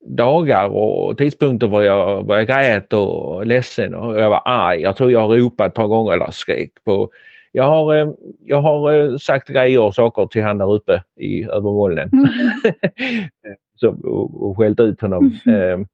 [0.07, 4.81] dagar och tidpunkter var jag, var jag grät och ledsen och jag var arg.
[4.81, 7.11] Jag tror jag har ropat ett par gånger eller skrikit på
[7.57, 8.09] jag har, eh,
[8.45, 12.11] jag har eh, sagt grejer och saker till han där uppe i övermolnen.
[12.12, 13.99] Mm.
[14.05, 15.38] och, och skällt ut honom.
[15.47, 15.87] Mm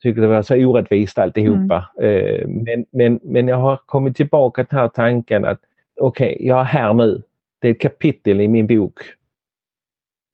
[0.00, 1.90] tycker det var så orättvist alltihopa.
[1.98, 2.64] Mm.
[2.64, 5.60] Men, men, men jag har kommit tillbaka till den här tanken att
[6.00, 7.22] okej, okay, jag är här nu.
[7.58, 9.00] Det är ett kapitel i min bok.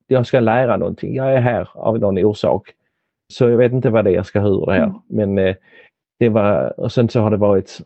[0.07, 1.15] Jag ska lära någonting.
[1.15, 2.69] Jag är här av någon orsak.
[3.33, 4.83] Så jag vet inte vad det är jag ska ha ur det här.
[4.83, 4.99] Mm.
[5.07, 5.55] Men eh,
[6.19, 7.79] det var, och sen så har det varit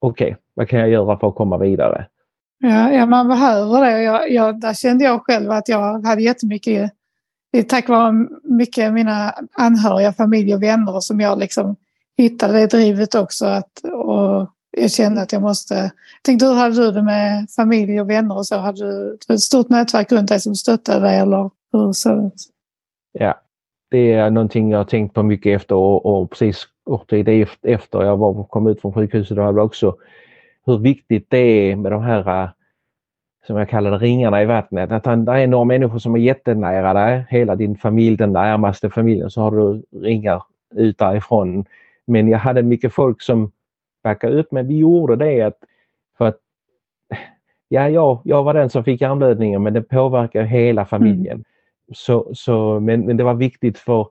[0.00, 2.06] okej, okay, vad kan jag göra för att komma vidare?
[2.58, 4.02] Ja, ja man behöver det.
[4.02, 6.92] Jag, jag, där kände jag själv att jag hade jättemycket
[7.56, 11.76] det är tack vare mycket mina anhöriga, familj och vänner som jag liksom
[12.16, 13.46] hittade det drivet också.
[13.46, 15.90] Att, och jag kände att jag måste...
[16.22, 18.56] Tänkte, hur hade du det med familj och vänner och så?
[18.56, 22.42] Hade du ett stort nätverk runt dig som stöttade dig eller hur såg det ut?
[23.12, 23.40] Ja,
[23.88, 28.02] det är någonting jag har tänkt på mycket efter och, och precis kort tid efter
[28.02, 29.38] jag var, kom ut från sjukhuset.
[29.38, 29.96] Hade också
[30.66, 32.50] hur viktigt det är med de här
[33.46, 34.92] som jag kallar det, ringarna i vattnet.
[34.92, 39.30] Att det är några människor som är jättenära dig, hela din familj, den närmaste familjen,
[39.30, 40.42] så har du ringar
[40.74, 41.64] ut därifrån.
[42.06, 43.52] Men jag hade mycket folk som
[44.02, 45.58] backade upp men vi gjorde det att,
[46.18, 46.36] för att
[47.68, 51.34] ja, jag, jag var den som fick hjärnblödningen men det påverkar hela familjen.
[51.34, 51.44] Mm.
[51.94, 54.08] Så, så, men, men det var viktigt för,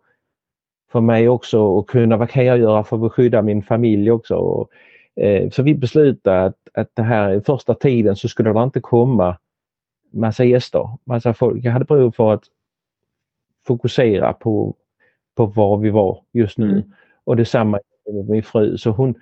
[0.91, 4.35] för mig också att kunna, vad kan jag göra för att skydda min familj också?
[4.35, 4.69] Och,
[5.15, 9.37] Eh, så vi beslutade att, att det här första tiden så skulle det inte komma
[10.11, 11.65] massa gäster, massa folk.
[11.65, 12.43] Jag hade behov för att
[13.67, 14.75] fokusera på,
[15.35, 16.71] på var vi var just nu.
[16.71, 16.91] Mm.
[17.23, 17.79] Och detsamma
[18.13, 18.77] med min fru.
[18.77, 19.15] Så hon,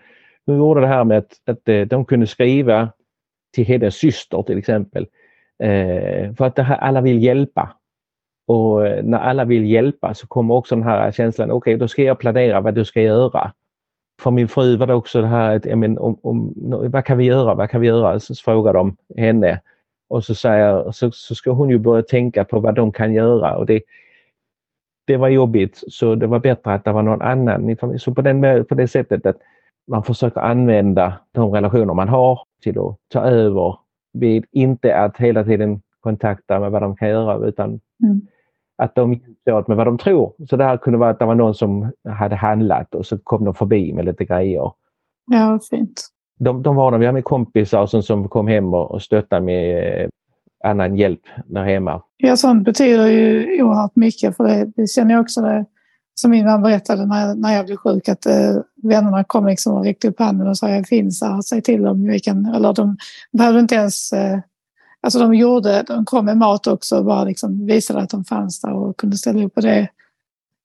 [0.45, 2.89] hon gjorde det här med att, att eh, de kunde skriva
[3.51, 5.07] till hennes syster till exempel.
[5.59, 7.77] Eh, för att här, alla vill hjälpa.
[8.45, 11.88] Och eh, när alla vill hjälpa så kommer också den här känslan, okej okay, då
[11.88, 13.53] ska jag planera vad du ska göra.
[14.21, 16.53] För min fru var det också det här att, men, om, om,
[16.91, 18.20] vad kan vi göra, vad kan vi göra?
[18.20, 19.61] Så frågar de henne.
[20.09, 23.57] Och så, säger, så, så ska hon ju börja tänka på vad de kan göra.
[23.57, 23.82] Och det,
[25.07, 25.84] det var jobbigt.
[25.88, 27.78] Så det var bättre att det var någon annan.
[27.99, 29.38] Så på, den, på det sättet att
[29.88, 33.78] man försöker använda de relationer man har till att ta över.
[34.13, 38.22] Vid inte att hela tiden kontakta med vad de kan göra utan mm
[38.78, 40.34] att de hjälpte åt med vad de tror.
[40.49, 43.45] Så det här kunde vara att det var någon som hade handlat och så kom
[43.45, 44.71] de förbi med lite grejer.
[45.32, 46.07] Ja, fint.
[46.39, 50.01] De, de var de, vi hade kompisar som, som kom hem och, och stöttade med
[50.01, 50.09] eh,
[50.63, 52.01] annan hjälp där hemma.
[52.17, 55.65] Ja, sånt betyder ju oerhört mycket för det, det känner jag också det,
[56.15, 59.84] som min man berättade när, när jag blev sjuk att eh, vännerna kom liksom och
[59.84, 62.97] räckte upp handen och sa jag finns här, säg till om vi kan, eller de
[63.38, 64.39] behövde inte ens eh,
[65.04, 68.62] Alltså de gjorde, de kom med mat också och bara liksom visade att de fanns
[68.62, 69.89] där och kunde ställa upp på det.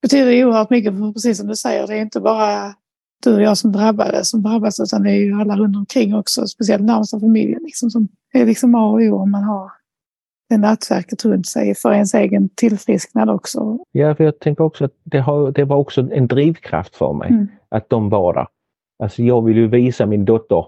[0.02, 2.74] betyder oerhört mycket, för precis som du säger, det är inte bara
[3.24, 6.46] du och jag som drabbade, som drabbas, utan det är ju alla runt omkring också,
[6.46, 9.70] speciellt närmsta familjen, liksom, som är liksom A och O om man har
[10.48, 13.78] det nätverket runt sig för ens egen tillfrisknad också.
[13.92, 17.28] Ja, för jag tänker också att det, har, det var också en drivkraft för mig
[17.28, 17.48] mm.
[17.68, 18.46] att de var där.
[19.02, 20.64] Alltså jag vill ju visa min dotter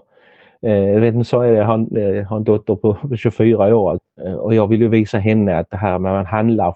[0.69, 3.99] jag vet inte, så är det, jag har, jag har en dotter på 24 år
[4.25, 6.75] eh, och jag vill ju visa henne att det här när man handlar,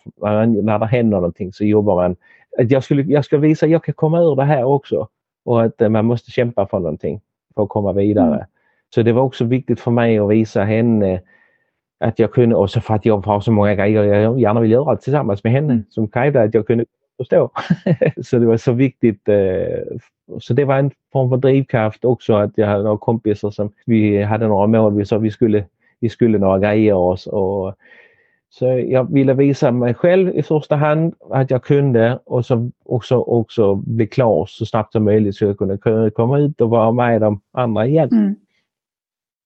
[0.61, 2.15] när det händer någonting så jobbar man.
[2.57, 5.07] jag, skulle, jag ska visa att jag kan komma ur det här också
[5.45, 7.21] och att eh, man måste kämpa för någonting
[7.55, 8.35] för att komma vidare.
[8.35, 8.47] Mm.
[8.95, 11.21] Så det var också viktigt för mig att visa henne
[11.99, 14.71] att jag kunde, och så för att jag har så många grejer jag gärna vill
[14.71, 15.85] göra tillsammans med henne mm.
[15.89, 16.85] som krävde att jag kunde
[17.17, 17.51] förstå.
[18.23, 19.29] så det var så viktigt.
[19.29, 19.97] Eh,
[20.39, 24.23] så det var en form av drivkraft också att jag hade några kompisar som vi
[24.23, 24.95] hade några mål.
[24.95, 25.65] Vi sa vi skulle,
[25.99, 27.75] vi skulle några grejer och, och
[28.49, 33.17] så jag ville visa mig själv i första hand att jag kunde och så också,
[33.17, 37.21] också bli klar så snabbt som möjligt så jag kunde komma ut och vara med
[37.21, 38.09] de andra igen.
[38.11, 38.35] Mm.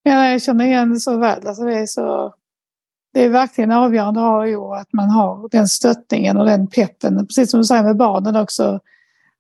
[0.03, 1.47] Ja, jag känner igen det så väl.
[1.47, 2.34] Alltså det är så
[3.14, 4.22] det är verkligen avgörande
[4.80, 7.28] att man har den stöttningen och den peppen.
[7.28, 8.80] Precis som du säger med barnen också.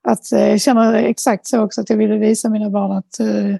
[0.03, 3.55] Att, eh, jag känner exakt så också att jag ville visa mina barn att eh,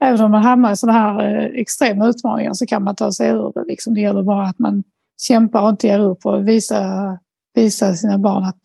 [0.00, 3.30] även om man hamnar i sådana här eh, extrema utmaningar så kan man ta sig
[3.30, 3.64] ur det.
[3.64, 3.94] Liksom.
[3.94, 4.82] Det gäller bara att man
[5.20, 7.18] kämpar och inte ger upp och visar
[7.54, 8.60] visa sina barn att,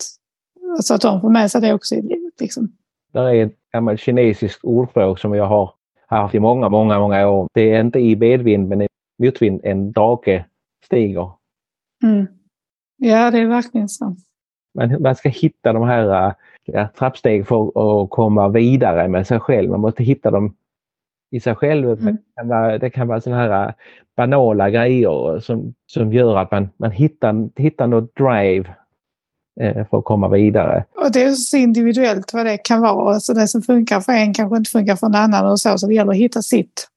[0.77, 2.33] alltså att de får med sig det också i livet.
[2.39, 2.71] Liksom.
[3.13, 5.71] Det är ett gammalt kinesiskt ordspråk som jag har
[6.07, 7.47] haft i många, många, många år.
[7.53, 8.87] Det är inte i medvind men i
[9.23, 10.45] motvind en drake
[10.85, 11.31] stiger.
[12.03, 12.27] Mm.
[12.97, 14.15] Ja, det är verkligen så.
[14.75, 16.33] Man, man ska hitta de här
[16.65, 19.69] ja, trappsteg för att komma vidare med sig själv.
[19.69, 20.55] Man måste hitta dem
[21.31, 21.91] i sig själv.
[21.91, 22.05] Mm.
[22.05, 23.73] Det kan vara, det kan vara sådana här
[24.17, 28.75] banala grejer som, som gör att man, man hittar, hittar något drive
[29.61, 30.85] eh, för att komma vidare.
[30.95, 33.13] Och det är så individuellt vad det kan vara.
[33.13, 35.77] Alltså det som funkar för en kanske inte funkar för en annan och så.
[35.77, 36.87] Så det gäller att hitta sitt,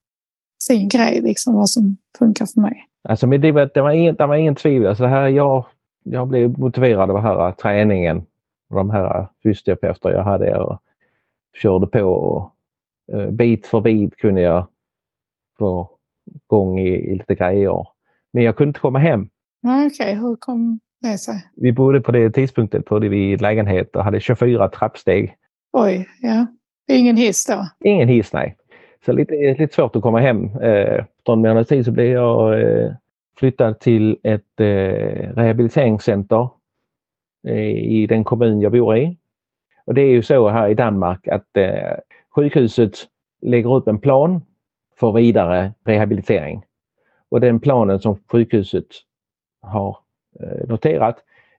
[0.63, 2.85] sin grej, liksom vad som funkar för mig.
[3.09, 4.89] Alltså, men det, var, det, var ingen, det var ingen tvivel.
[4.89, 5.65] Alltså, det här, jag,
[6.03, 8.27] jag blev motiverad av den här träningen.
[8.71, 10.79] De här fysioterapeuter jag hade och
[11.63, 12.03] körde på.
[12.03, 12.53] Och,
[13.15, 14.67] uh, bit för bit kunde jag
[15.59, 15.91] få
[16.45, 17.87] igång i, i lite grejer.
[18.33, 19.29] Men jag kunde inte komma hem.
[19.67, 20.15] Okej, okay.
[20.15, 21.47] hur kom det sig?
[21.57, 25.37] Vi bodde på det tidspunktet bodde vi i lägenhet och hade 24 trappsteg.
[25.73, 26.47] Oj, ja.
[26.89, 27.69] Ingen hiss då?
[27.85, 28.57] Ingen hiss, nej.
[29.07, 30.45] Så lite, lite svårt att komma hem.
[30.45, 32.93] Eh, Efter en månads tid så blev jag eh,
[33.39, 36.49] flyttad till ett eh, rehabiliteringscenter
[37.83, 39.17] i den kommun jag bor i.
[39.85, 41.47] Och det är ju så här i Danmark att
[42.35, 42.93] sjukhuset
[43.43, 44.43] lägger upp en plan
[44.97, 46.65] för vidare rehabilitering.
[47.29, 48.87] Och den planen som sjukhuset
[49.63, 49.97] har
[50.69, 51.17] noterat,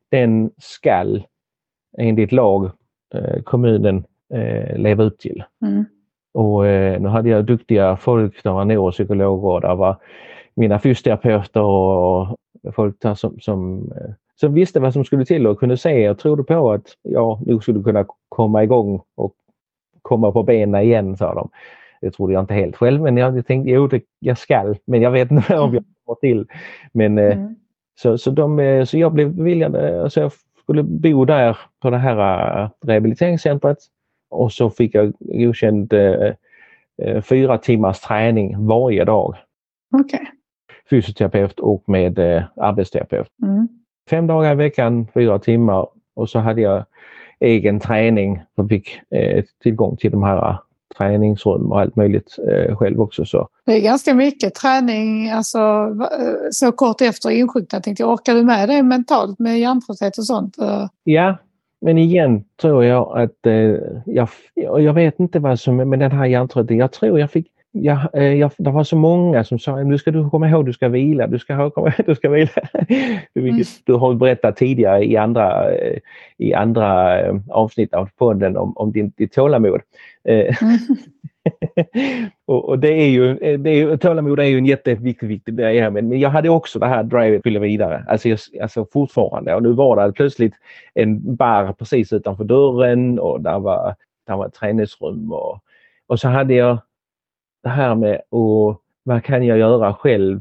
[0.10, 1.24] den skall
[1.98, 2.72] enligt lag
[3.44, 4.04] kommunen
[4.76, 5.44] leva upp till.
[5.62, 5.86] Mm.
[6.38, 9.98] Och eh, nu hade jag duktiga folk, några neuropsykologer och där var
[10.56, 12.38] mina fysioterapeuter och
[12.74, 16.44] folk som, som, eh, som visste vad som skulle till och kunde se och trodde
[16.44, 19.34] på att jag nog skulle kunna komma igång och
[20.02, 21.50] komma på benen igen, sa de.
[22.02, 25.12] Det trodde jag inte helt själv, men jag tänkte jo, det, jag skall, men jag
[25.12, 26.46] vet inte om jag kommer till.
[26.92, 27.56] Men, eh, mm.
[28.00, 30.32] så, så, de, eh, så jag blev beviljad, alltså jag
[30.64, 33.78] skulle bo där på det här rehabiliteringscentret
[34.30, 36.34] och så fick jag godkänd eh,
[37.02, 39.36] eh, fyra timmars träning varje dag.
[40.00, 40.26] Okay.
[40.90, 43.28] Fysioterapeut och med eh, arbetsterapeut.
[43.44, 43.68] Mm.
[44.10, 46.86] Fem dagar i veckan, fyra timmar och så hade jag
[47.40, 50.58] egen träning och fick eh, tillgång till de här
[50.98, 53.26] träningsrum och allt möjligt eh, själv också.
[53.26, 53.50] Så.
[53.66, 55.60] Det är ganska mycket träning alltså,
[56.20, 58.00] eh, så kort efter insjuknandet.
[58.00, 60.56] Orkar du med det mentalt med hjärntrötthet och sånt?
[61.04, 61.38] Ja,
[61.82, 63.76] men igen tror jag att, eh,
[64.06, 68.10] jag, jag vet inte vad som, med den här hjärntröttheten, jag tror jag fick jag,
[68.14, 70.88] eh, jag, det var så många som sa nu ska du komma ihåg du ska
[70.88, 72.50] vila, du ska, komma, du ska vila.
[73.34, 73.84] Vilket mm.
[73.84, 76.00] du har berättat tidigare i andra, eh,
[76.38, 77.20] i andra
[77.50, 79.82] avsnitt av podden om, om din, ditt tålamod.
[80.24, 80.54] Mm.
[82.46, 86.08] och, och, det är ju, det är, tålamod är ju en jätteviktig viktig grej men,
[86.08, 88.06] men jag hade också det här drivet fylla vidare.
[88.08, 90.54] Alltså, jag, alltså fortfarande och nu var det plötsligt
[90.94, 93.96] en bar precis utanför dörren och där var,
[94.28, 95.60] där var ett träningsrum och,
[96.08, 96.78] och så hade jag
[97.64, 100.40] det här med och vad kan jag göra själv?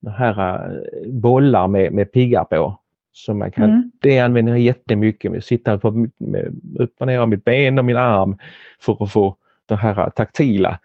[0.00, 2.78] Det här eh, bollar med, med piggar på.
[3.12, 3.90] Som man kan, mm.
[4.00, 7.84] Det använder jag jättemycket, med sitta på, med, upp och ner av mitt ben och
[7.84, 8.38] min arm
[8.80, 9.36] för att få
[9.68, 10.78] den här taktila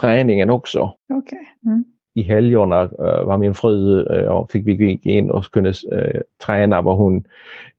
[0.00, 0.92] träningen också.
[1.08, 1.46] Okay.
[1.64, 1.84] Mm.
[2.14, 6.20] i helgerna eh, var min fru eh, och fick vi gå in och kunde eh,
[6.46, 7.24] träna vad hon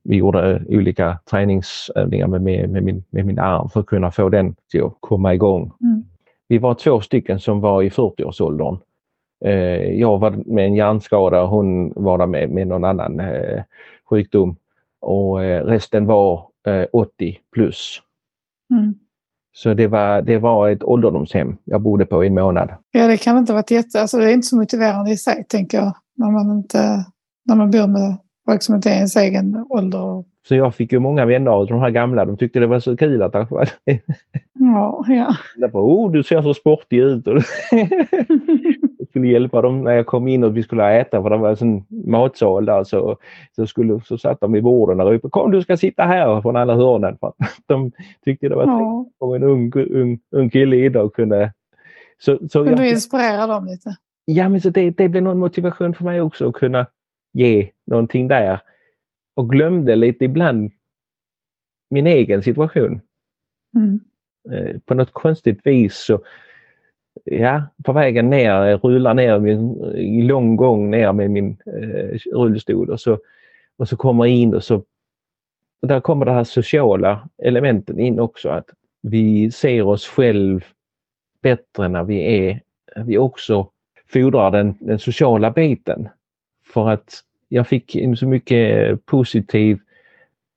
[0.03, 4.29] vi gjorde olika träningsövningar med, med, med, min, med min arm för att kunna få
[4.29, 5.71] den till att komma igång.
[5.81, 6.03] Mm.
[6.47, 8.77] Vi var två stycken som var i 40-årsåldern.
[9.93, 13.21] Jag var med en hjärnskada och hon var med, med någon annan
[14.09, 14.55] sjukdom.
[14.99, 16.47] Och resten var
[16.91, 18.01] 80 plus.
[18.71, 18.93] Mm.
[19.57, 22.69] Så det var, det var ett ålderdomshem jag bodde på i en månad.
[22.91, 24.01] Ja, det kan inte varit jätte...
[24.01, 25.93] Alltså det är inte så motiverande i sig, tänker jag.
[26.17, 27.05] När man, inte,
[27.45, 30.23] när man bor med folk som inte är ens egen ålder.
[30.47, 32.25] Så jag fick ju många vänner av de här gamla.
[32.25, 33.67] De tyckte det var så kul att jag
[34.53, 35.35] Ja, ja.
[35.57, 37.25] Jag bara, oh, du ser så sportig ut.
[38.97, 41.63] jag skulle hjälpa dem när jag kom in och vi skulle äta för det var
[41.63, 42.83] en matsal där.
[42.83, 43.17] Så,
[43.55, 46.55] så, skulle, så satt de vid borden och ropade kom du ska sitta här från
[46.55, 47.17] alla hörnen.
[47.19, 47.33] För
[47.65, 47.91] de
[48.25, 49.05] tyckte det var ja.
[49.17, 51.51] om en ung, ung, ung kille idag kunde...
[52.19, 53.95] Så, så kunde du inspirera dem lite?
[54.25, 56.85] Ja, men så det, det blev någon motivation för mig också att kunna
[57.33, 58.59] ge någonting där.
[59.37, 60.71] Och glömde lite ibland
[61.89, 63.01] min egen situation.
[63.75, 63.99] Mm.
[64.51, 66.21] Eh, på något konstigt vis så
[67.23, 72.89] ja, på vägen ner, rullar ner min, i lång gång ner med min eh, rullstol
[72.89, 73.19] och så,
[73.77, 74.83] och så kommer jag in och så
[75.81, 78.69] och där kommer det här sociala elementen in också att
[79.01, 80.65] vi ser oss själv
[81.41, 82.61] bättre när vi är,
[83.05, 83.69] vi också
[84.13, 86.09] fordrar den, den sociala biten.
[86.73, 89.79] För att jag fick så mycket positiv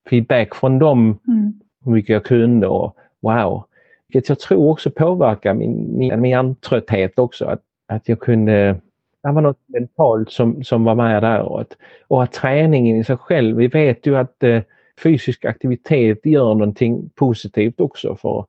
[0.09, 1.53] feedback från dem, mm.
[1.85, 3.63] hur mycket jag kunde och wow,
[4.07, 7.45] vilket jag tror också påverkar min, min, min hjärntrötthet också.
[7.45, 8.81] Att, att jag kunde
[9.23, 11.77] det var något mentalt som, som var med där och att,
[12.07, 14.61] och att träningen i sig själv, vi vet ju att eh,
[15.03, 18.45] fysisk aktivitet gör någonting positivt också för,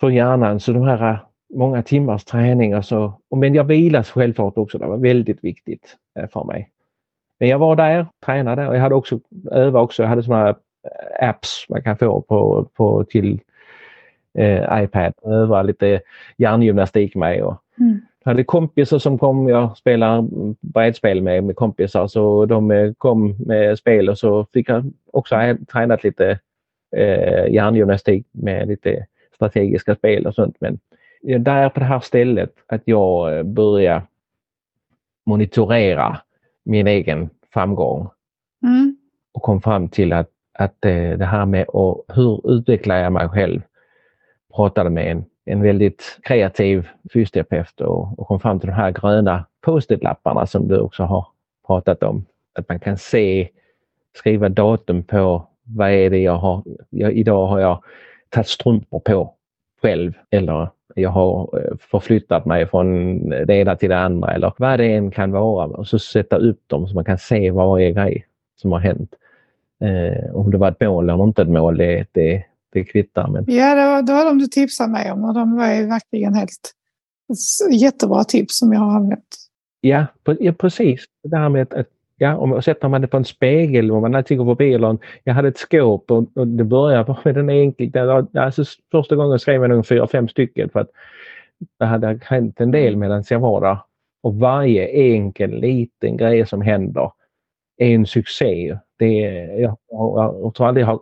[0.00, 0.60] för hjärnan.
[0.60, 1.18] Så de här eh,
[1.54, 6.44] många timmars träning, alltså, men jag vilas självklart också, det var väldigt viktigt eh, för
[6.44, 6.70] mig.
[7.38, 9.20] Men jag var där, tränade och jag hade också
[9.50, 13.40] övat också, jag hade sådana eh, apps man kan få på, på till
[14.38, 16.00] eh, iPad öva lite
[16.36, 17.42] hjärngymnastik med.
[17.42, 18.00] Och mm.
[18.24, 20.24] Jag hade kompisar som kom, jag spelar
[20.60, 25.36] brädspel med, med kompisar, så de eh, kom med spel och så fick jag också
[25.72, 26.38] tränat lite
[26.96, 30.56] eh, hjärngymnastik med lite strategiska spel och sånt.
[30.60, 30.78] Men
[31.20, 34.02] där på det här stället att jag eh, började
[35.26, 36.20] monitorera
[36.66, 38.08] min egen framgång
[38.62, 38.96] mm.
[39.32, 43.28] och kom fram till att, att eh, det här med och hur utvecklar jag mig
[43.28, 43.60] själv
[44.54, 49.46] pratade med en, en väldigt kreativ fysioterapeut och, och kom fram till de här gröna
[49.60, 51.26] post-it-lapparna som du också har
[51.66, 52.24] pratat om.
[52.58, 53.48] Att man kan se,
[54.16, 57.82] skriva datum på vad är det jag har, jag, idag har jag
[58.28, 59.34] tagit strumpor på
[59.82, 64.78] själv eller jag har eh, förflyttat mig från det ena till det andra eller vad
[64.78, 65.66] det än kan vara.
[65.66, 68.26] Och så sätta upp dem så man kan se varje grej
[68.60, 69.14] som har hänt.
[69.80, 73.28] Eh, om det var ett mål eller inte ett mål, det, det, det kvittar.
[73.28, 73.44] Men...
[73.48, 76.72] Ja, det var, det var de du tipsade mig om och de var verkligen helt
[77.70, 79.36] jättebra tips som jag har använt.
[79.80, 80.06] Ja,
[80.38, 81.04] ja precis.
[81.22, 81.86] Det här med att,
[82.16, 85.48] ja, om sätter man det på en spegel om man går förbi eller jag hade
[85.48, 87.96] ett skåp och, och det började med den enkelt.
[88.36, 90.90] Alltså, första gången skrev jag nog fyra, fem stycken för att
[91.78, 93.78] det hade hänt en del medan jag var där.
[94.22, 97.12] Och varje enkel liten grej som händer
[97.76, 98.78] är en succé.
[98.98, 101.00] Det är, jag, jag, jag tror aldrig jag har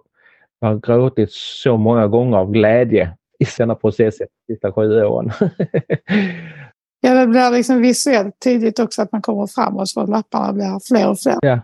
[0.65, 5.31] jag har gråtit så många gånger av glädje i denna process de sista sju åren.
[7.05, 10.81] ja, det blir liksom visuellt tydligt också att man kommer framåt för att lapparna blir
[10.89, 11.39] fler och fler.
[11.43, 11.61] Ja,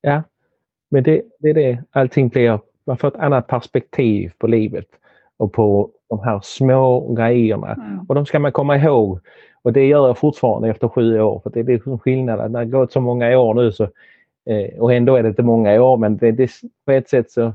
[0.00, 0.22] ja.
[0.90, 1.78] men det, det är det.
[1.92, 4.86] Allting blir, man får ett annat perspektiv på livet
[5.36, 7.72] och på de här små grejerna.
[7.72, 8.06] Mm.
[8.08, 9.20] Och de ska man komma ihåg.
[9.62, 11.40] Och det gör jag fortfarande efter sju år.
[11.42, 12.52] För det är liksom skillnaden.
[12.52, 13.84] Det har gått så många år nu så,
[14.46, 16.50] eh, och ändå är det inte många år men det, det,
[16.86, 17.52] på ett sätt så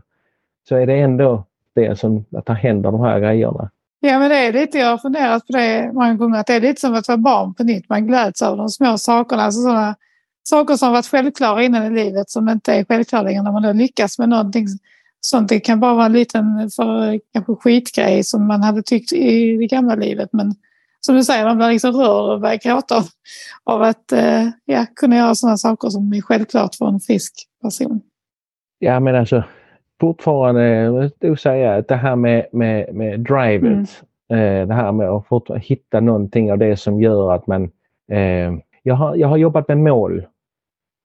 [0.70, 3.70] så är det ändå det som att det händer de här grejerna.
[4.00, 6.62] Ja men det är lite, jag har funderat på det många gånger, att det är
[6.62, 7.90] lite som att vara barn på nytt.
[7.90, 9.44] Man gläds över de små sakerna.
[9.44, 9.96] Alltså sådana
[10.44, 13.74] saker som varit självklara innan i livet som inte är självklara längre när man då
[13.74, 14.68] lyckas med någonting
[15.22, 15.50] sånt.
[15.50, 19.68] Det kan bara vara en liten för, kanske skitgrej som man hade tyckt i det
[19.68, 20.30] gamla livet.
[20.34, 20.56] Men
[21.00, 23.04] som du säger, man blir liksom rör och börjar gråta av,
[23.64, 28.02] av att eh, ja, kunna göra sådana saker som är självklart för en frisk person.
[28.80, 29.44] Ja men alltså
[30.00, 34.62] fortfarande att säga att det här med, med, med drivet, mm.
[34.62, 37.64] eh, det här med att hitta någonting av det som gör att man...
[38.12, 40.26] Eh, jag, har, jag har jobbat med mål.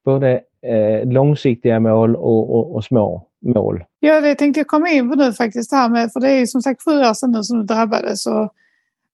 [0.05, 3.84] Både eh, långsiktiga mål och, och, och, små mål.
[4.01, 5.72] Ja, det tänkte jag komma in på nu faktiskt.
[5.72, 8.26] Här med, för det är ju som sagt sju år sedan nu som du drabbades.
[8.26, 8.53] Och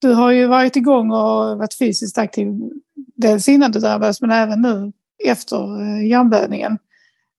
[0.01, 2.71] du har ju varit igång och varit fysiskt aktiv
[3.17, 4.93] dels innan du drabbades men även nu
[5.25, 5.57] efter
[6.03, 6.79] hjärnblödningen.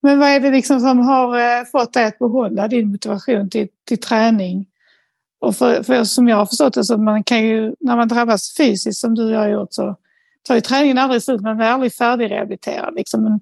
[0.02, 3.68] Men vad är det liksom som har eh, fått dig att behålla din motivation till,
[3.88, 4.66] till träning?
[5.42, 8.56] Och för, för som jag har förstått det så man kan ju, när man drabbas
[8.58, 9.96] fysiskt som du och jag har gjort så
[10.48, 12.96] tar ju träningen aldrig slut, man blir aldrig färdigrehabiliterad.
[12.96, 13.24] Liksom.
[13.24, 13.40] Men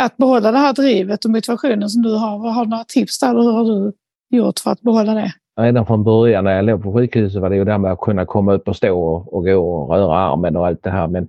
[0.00, 3.18] att behålla det här drivet och motivationen som du har, vad har du några tips
[3.18, 3.34] där?
[3.34, 3.92] Hur har du
[4.30, 5.32] gjort för att behålla det?
[5.60, 8.00] Redan från början när jag låg på sjukhuset var det ju det här med att
[8.00, 11.06] kunna komma upp och stå och, och gå och röra armen och allt det här.
[11.06, 11.28] Men,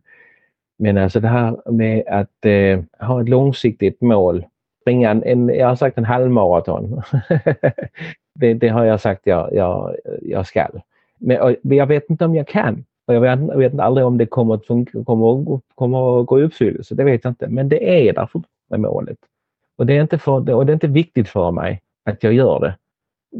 [0.80, 4.46] men alltså det här med att eh, ha ett långsiktigt mål.
[4.90, 7.02] Springa en, en, jag har sagt en halvmaraton.
[8.36, 10.68] det, det, har jag sagt jag, jag, jag ska.
[11.18, 12.86] Men jag vet inte om jag kan.
[13.08, 16.40] Och jag vet, jag vet aldrig om det kommer att, funka, kommer, kommer att gå
[16.40, 16.96] i uppfyllelse.
[16.96, 17.48] Det vet jag inte.
[17.48, 19.18] Men det är därför med målet.
[19.78, 22.60] Och det, är inte för, och det är inte viktigt för mig att jag gör
[22.60, 22.76] det.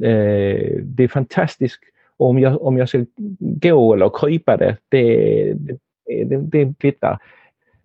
[0.08, 1.80] Eh, det är fantastiskt
[2.18, 3.06] om jag, om jag ska
[3.40, 5.78] gå eller krypa det, det, det,
[6.24, 7.20] det, det kvittar.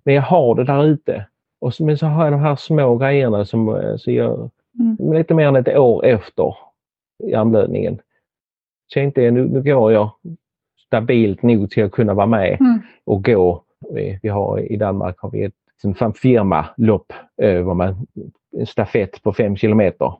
[0.03, 1.27] Men jag har det där ute.
[1.65, 4.51] Och så, men så har jag de här små grejerna som eh, så jag,
[4.81, 5.13] mm.
[5.13, 6.57] lite mer än ett år efter
[7.25, 8.01] hjärnblödningen.
[8.95, 10.11] Tänkte nu, nu går jag
[10.87, 12.81] stabilt nog till att kunna vara med mm.
[13.05, 13.63] och gå.
[13.91, 15.55] Vi, vi, har, I Danmark har vi ett
[16.17, 17.13] firmalopp,
[17.43, 17.69] eh,
[18.57, 20.13] en stafett på fem kilometer.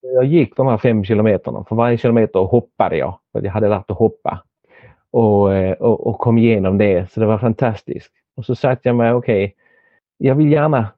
[0.00, 1.64] Jag gick de här fem kilometerna.
[1.68, 3.18] För varje kilometer hoppade jag.
[3.32, 4.42] För jag hade lärt att hoppa.
[5.10, 7.10] Och, eh, och, och, kom igenom det.
[7.10, 8.12] Så det var fantastiskt.
[8.36, 9.52] Och så satte jag mig, okej, okay,
[10.18, 10.88] jag vill gärna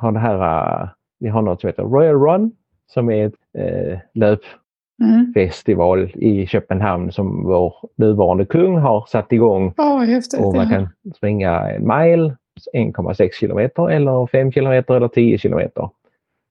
[0.00, 2.52] ha det här, vi har något som heter Royal Run
[2.86, 6.10] som är ett uh, löpfestival mm.
[6.14, 9.74] i Köpenhamn som vår nuvarande kung har satt igång.
[9.76, 12.36] Oh, häftigt, och man kan springa en mile,
[12.74, 15.90] 1,6 kilometer eller 5 kilometer eller 10 kilometer.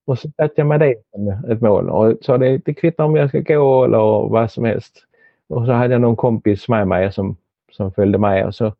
[0.06, 3.16] Och så satte jag mig det som ett mål och sa det, det kvittar om
[3.16, 5.04] jag ska gå eller vad som helst.
[5.48, 7.36] Och så hade jag någon kompis med mig som,
[7.72, 8.72] som följde med och så,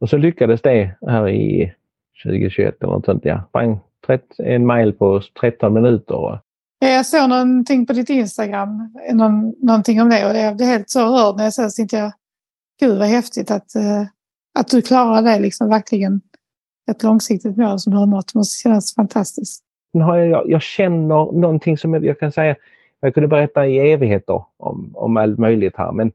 [0.00, 1.72] och så lyckades det här i
[2.22, 3.24] 2021 eller något sånt.
[3.24, 3.80] Jag sprang
[4.38, 6.38] en mil på 13 minuter.
[6.78, 11.00] Jag såg någonting på ditt Instagram, någon, någonting om det och jag blev helt så
[11.00, 11.70] rörd när jag såg det.
[11.70, 12.12] tänkte jag,
[12.80, 14.02] gud vad häftigt att, eh,
[14.58, 16.20] att du klarar det liksom verkligen.
[16.90, 18.34] Ett långsiktigt mål som du har nått.
[18.34, 22.56] Måste kännas fantastiskt jag, jag känner någonting som jag, jag kan säga,
[23.00, 26.12] jag kunde berätta i evigheter om, om allt möjligt här men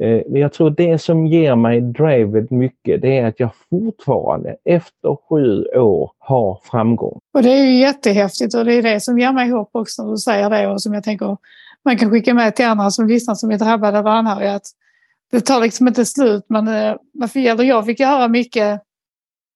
[0.00, 5.16] Eh, jag tror det som ger mig drivet mycket det är att jag fortfarande efter
[5.28, 7.18] sju år har framgång.
[7.34, 10.10] Och det är ju jättehäftigt och det är det som ger mig hopp också när
[10.10, 11.36] du säger det och som jag tänker
[11.84, 14.66] man kan skicka med till andra som lyssnar som är drabbade av anhöriga att
[15.30, 16.96] det tar liksom inte slut men eh,
[17.54, 18.82] jag fick höra mycket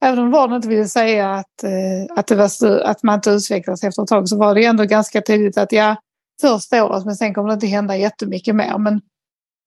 [0.05, 3.85] Även om vården inte ville säga att, eh, att, det var, att man inte utvecklas
[3.85, 5.97] efter ett tag så var det ändå ganska tydligt att ja,
[6.41, 8.79] första året men sen kommer det inte hända jättemycket mer.
[8.79, 9.01] Men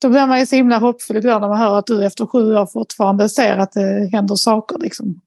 [0.01, 2.65] då blir man ju så himla hoppfull när man hör att du efter sju år
[2.65, 4.77] fortfarande ser att det händer saker.
[4.79, 5.21] Liksom.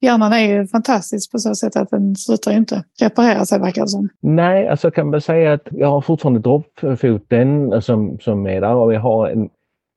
[0.00, 3.88] Hjärnan är ju fantastisk på så sätt att den slutar inte reparera sig verkar det
[3.88, 4.08] som.
[4.20, 8.74] Nej, alltså kan man säga att jag har fortfarande droppfoten eh, som, som är där
[8.74, 9.48] och jag har en,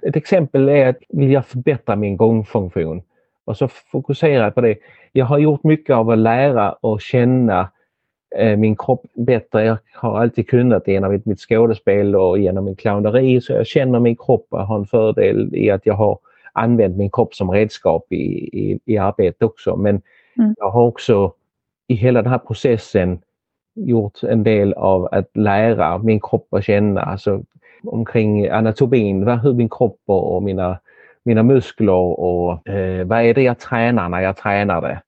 [0.04, 3.02] ett exempel är att vill jag förbättra min gångfunktion
[3.46, 4.78] och så fokuserar jag på det.
[5.12, 7.70] Jag har gjort mycket av att lära och känna
[8.58, 9.66] min kropp bättre.
[9.66, 14.16] Jag har alltid kunnat genom mitt skådespel och genom min clowneri så jag känner min
[14.16, 16.20] kropp och har en fördel i att jag har
[16.54, 19.76] använt min kropp som redskap i, i, i arbete också.
[19.76, 20.02] Men
[20.38, 20.56] mm.
[20.58, 21.34] jag har också
[21.88, 23.20] i hela den här processen
[23.76, 27.42] gjort en del av att lära min kropp att känna alltså,
[27.84, 30.80] omkring anatomin, hur min kropp och mina
[31.28, 35.02] mina muskler och eh, vad är det jag tränar när jag tränar det.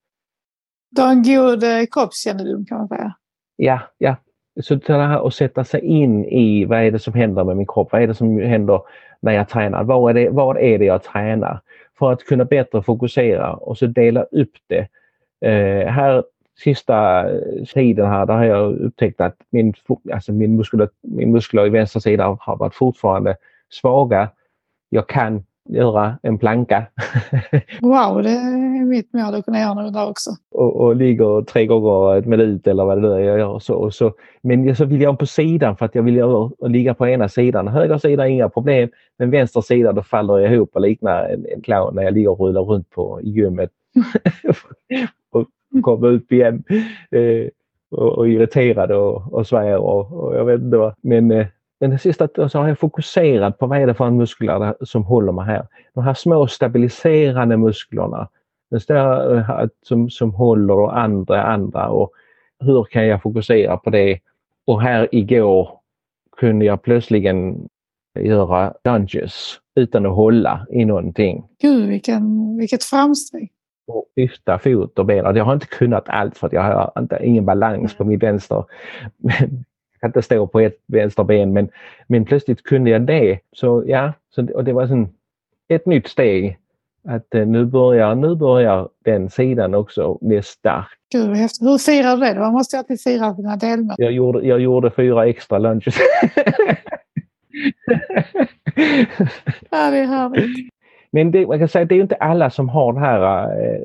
[0.90, 3.14] Du har en god eh, kroppskännedom kan man säga.
[3.56, 4.16] Ja, ja.
[4.62, 7.68] Så det här att sätta sig in i vad är det som händer med min
[7.68, 7.92] kropp?
[7.92, 8.82] Vad är det som händer
[9.20, 9.84] när jag tränar?
[9.84, 11.62] Vad är det, vad är det jag tränar?
[12.00, 14.88] För att kunna bättre fokusera och så dela upp det.
[15.50, 16.24] Eh, här
[16.64, 17.26] sista
[17.74, 19.74] tiden här, där har jag upptäckt att min,
[20.14, 23.36] alltså min, muskler, min muskler i vänster sida har varit fortfarande
[23.70, 24.30] svaga.
[24.90, 26.86] Jag kan göra en planka.
[27.82, 30.32] wow, det är mitt mål att kunna göra något där också.
[30.52, 33.60] Och, och ligger tre gånger ett minut eller vad det nu är jag gör.
[33.60, 34.14] Så, och så.
[34.42, 37.68] Men så vill jag på sidan för att jag vill göra, ligga på ena sidan.
[37.68, 41.62] Höger sida inga problem, men vänster sida då faller jag ihop och liknar en, en
[41.62, 43.70] clown när jag ligger och rullar runt på gymmet.
[45.32, 45.48] och
[45.82, 46.64] kommer ut igen.
[47.12, 47.50] Eh,
[47.92, 50.94] och, och irriterad och, och svär och, och jag vet inte vad.
[51.02, 51.48] Men eh,
[51.80, 55.46] det sista så har jag fokuserat på vad är det för muskler som håller mig
[55.46, 55.68] här.
[55.94, 58.30] De här små stabiliserande musklerna
[58.90, 62.12] eh, som, som håller och andra andra och
[62.60, 64.20] hur kan jag fokusera på det?
[64.66, 65.80] Och här igår
[66.38, 67.70] kunde jag plötsligen
[68.20, 71.48] göra lunges utan att hålla i någonting.
[71.62, 73.52] Gud, vilken, vilket framsteg.
[73.88, 75.36] Och lyfta fot och ben.
[75.36, 78.64] Jag har inte kunnat allt för att jag har inte, ingen balans på min vänster.
[80.02, 81.70] Jag kan inte stå på ett vänster ben men,
[82.08, 83.40] men plötsligt kunde jag det.
[83.52, 85.10] Så ja, så, och det var sån,
[85.68, 86.58] ett nytt steg.
[87.08, 90.88] Att eh, nu, börjar, nu börjar den sidan också bli stark.
[91.12, 91.28] Gud,
[91.62, 92.40] Hur firar du det?
[92.40, 93.96] Man måste ju alltid fira sina delmål.
[93.98, 95.96] Jag gjorde, jag gjorde fyra extra lunches.
[99.70, 100.70] ja, det är härligt.
[101.12, 103.82] Men det, man kan säga, det är inte alla som har det här eh,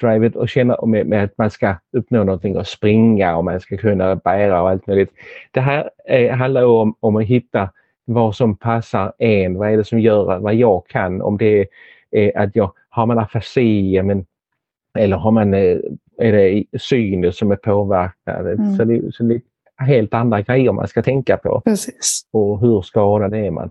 [0.00, 3.76] drivet och känner med, med, att man ska uppnå någonting och springa och man ska
[3.76, 5.10] kunna bära och allt möjligt.
[5.50, 7.70] Det här eh, handlar om, om att hitta
[8.04, 9.58] vad som passar en.
[9.58, 11.22] Vad är det som gör vad jag kan?
[11.22, 11.66] Om det
[12.10, 14.26] är att jag har man afasi men,
[14.98, 15.78] eller har man, eh,
[16.18, 18.46] är det synen som är påverkad?
[18.46, 18.76] Mm.
[18.76, 19.40] Så, det, så det
[19.78, 21.60] är helt andra grejer man ska tänka på.
[21.64, 22.22] Precis.
[22.30, 23.70] Och hur skadad är man?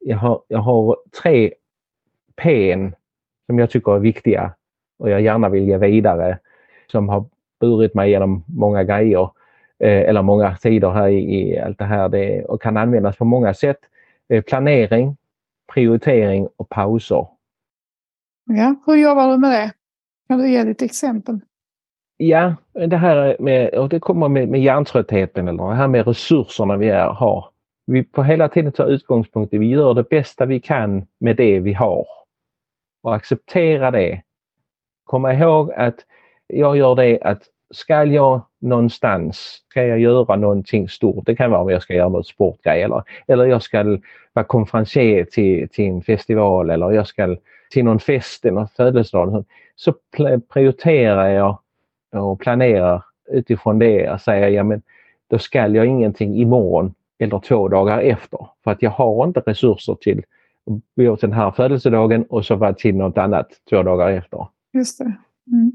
[0.00, 1.52] Jag har, jag har tre
[2.42, 2.76] P
[3.46, 4.54] som jag tycker är viktiga
[4.98, 6.38] och jag gärna vill ge vidare
[6.86, 7.24] som har
[7.60, 9.30] burit mig genom många grejer
[9.78, 13.24] eh, eller många tider här i, i allt det här det, och kan användas på
[13.24, 13.78] många sätt.
[14.28, 15.16] Eh, planering,
[15.74, 17.26] prioritering och pauser.
[18.44, 19.72] Ja, hur jobbar du med det?
[20.28, 21.40] Kan du ge lite exempel?
[22.16, 26.76] Ja, det här med, och det kommer med, med hjärntröttheten eller det här med resurserna
[26.76, 27.44] vi är, har.
[27.86, 31.60] Vi får hela tiden ta utgångspunkt i vi gör det bästa vi kan med det
[31.60, 32.06] vi har.
[33.02, 34.22] Och acceptera det
[35.08, 35.94] komma ihåg att
[36.46, 41.60] jag gör det att ska jag någonstans, ska jag göra någonting stort, det kan vara
[41.60, 43.98] om jag ska göra något sportgrej eller, eller jag ska
[44.32, 47.36] vara konferencier till, till en festival eller jag ska
[47.70, 49.44] till någon fest eller födelsedag.
[49.76, 49.94] Så
[50.52, 51.58] prioriterar jag
[52.12, 54.82] och planerar utifrån det och säger ja men
[55.30, 59.94] då ska jag ingenting imorgon eller två dagar efter för att jag har inte resurser
[59.94, 64.08] till att gå till den här födelsedagen och så vara till något annat två dagar
[64.08, 64.46] efter.
[64.72, 65.12] Just det.
[65.52, 65.72] Mm.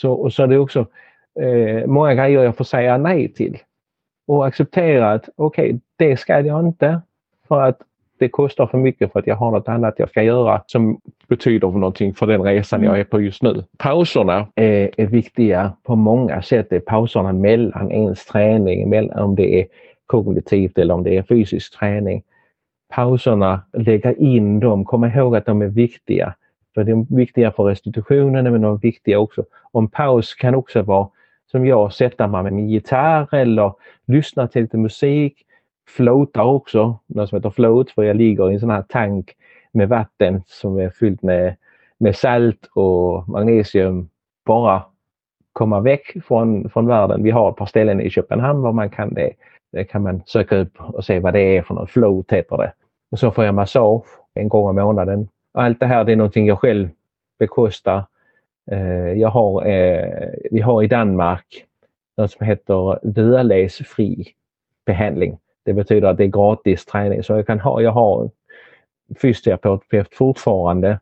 [0.00, 0.86] Så, och så är det också
[1.40, 3.58] eh, många grejer jag får säga nej till.
[4.26, 7.00] Och acceptera att okej, okay, det ska jag inte
[7.48, 7.82] för att
[8.18, 11.68] det kostar för mycket för att jag har något annat jag ska göra som betyder
[11.68, 13.64] någonting för den resan jag är på just nu.
[13.78, 16.66] Pauserna är, är viktiga på många sätt.
[16.70, 19.66] Det är pauserna mellan ens träning, mellan, om det är
[20.06, 22.22] kognitivt eller om det är fysisk träning.
[22.92, 26.34] Pauserna, lägga in dem, kom ihåg att de är viktiga.
[26.74, 29.44] För de är viktiga för restitutionen men de är viktiga också.
[29.72, 31.08] Och en paus kan också vara
[31.50, 33.72] som jag, sätta mig med min gitarr eller
[34.06, 35.46] lyssna till lite musik.
[35.88, 39.32] Floatar också, något som heter float för jag ligger i en sån här tank
[39.72, 41.56] med vatten som är fyllt med,
[41.98, 44.08] med salt och magnesium.
[44.46, 44.82] Bara
[45.52, 47.22] komma väck från, från världen.
[47.22, 49.32] Vi har ett par ställen i Köpenhamn var man kan det.
[49.72, 51.90] Det kan man söka upp och se vad det är för något.
[51.90, 52.72] Float heter det.
[53.10, 56.46] Och så får jag massage en gång i månaden allt det här det är någonting
[56.46, 56.88] jag själv
[57.38, 58.04] bekostar.
[58.70, 61.64] Eh, jag har, eh, vi har i Danmark
[62.16, 62.98] något som heter
[63.30, 64.26] värlesfri
[64.86, 65.38] behandling.
[65.64, 67.22] Det betyder att det är gratis träning.
[67.22, 68.30] Så jag, kan ha, jag har
[69.22, 71.00] fysioterapeut fortfarande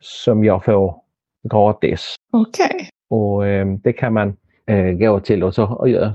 [0.00, 0.96] som jag får
[1.42, 2.14] gratis.
[2.32, 2.66] Okej.
[2.66, 2.86] Okay.
[3.08, 4.36] Och eh, det kan man
[4.98, 5.66] gå till och så,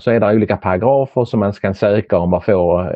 [0.01, 2.91] så är det olika paragrafer som man ska söka om man får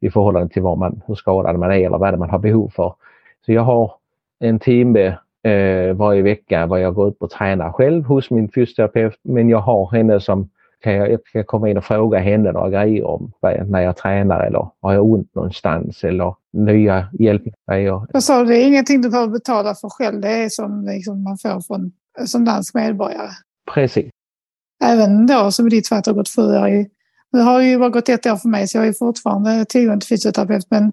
[0.00, 2.68] i förhållande till vad man, hur skadad man är eller vad det man har behov
[2.68, 2.94] för.
[3.46, 3.92] Så jag har
[4.44, 5.06] en timme
[5.42, 9.18] eh, varje vecka var jag går upp och tränar själv hos min fysioterapeut.
[9.22, 10.50] Men jag har henne som
[10.82, 13.32] kan jag, jag komma in och fråga henne några grejer om
[13.66, 18.06] när jag tränar eller har jag ont någonstans eller nya hjälpgrejer.
[18.12, 20.20] Jag sa det är ingenting du behöver betala för själv.
[20.20, 21.92] Det är som liksom man får från,
[22.26, 23.30] som dansk medborgare.
[23.74, 24.10] Precis.
[24.84, 26.90] Även då som i ditt fall har gått sju år i
[27.32, 30.00] nu har det ju bara gått ett år för mig så jag är fortfarande tillgång
[30.00, 30.92] till fysioterapeut men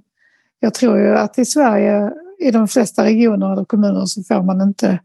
[0.60, 2.12] jag tror ju att i Sverige
[2.42, 5.00] i de flesta regioner eller kommuner så får man inte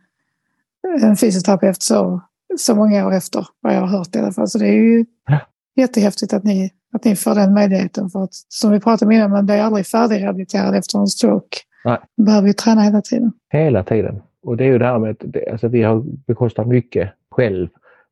[1.03, 2.21] en fysioterapeut så,
[2.59, 4.49] så många år efter vad jag har hört i alla fall.
[4.49, 5.39] Så det är ju ja.
[5.77, 8.11] jättehäftigt att ni, att ni får den möjligheten.
[8.11, 11.59] För att som vi pratade om innan, man blir aldrig färdigrehabiliterad efter en stroke.
[11.85, 11.99] Nej.
[12.17, 13.33] Man behöver ju träna hela tiden.
[13.53, 14.23] Hela tiden.
[14.43, 17.69] Och det är ju det här med att alltså, vi har bekostat mycket själv.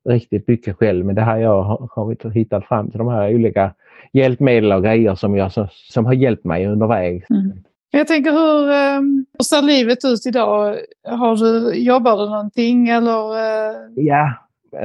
[0.08, 1.06] Riktigt mycket själv.
[1.06, 3.74] Men det här jag har, har hittat fram till de här olika
[4.12, 7.24] hjälpmedel och grejer som, jag, som har hjälpt mig underväg.
[7.30, 7.52] Mm.
[7.96, 10.76] Jag tänker hur, ehm, hur ser livet ut idag?
[11.04, 13.36] Har du, jobbar du någonting eller?
[13.36, 13.76] Eh?
[13.96, 14.32] Ja,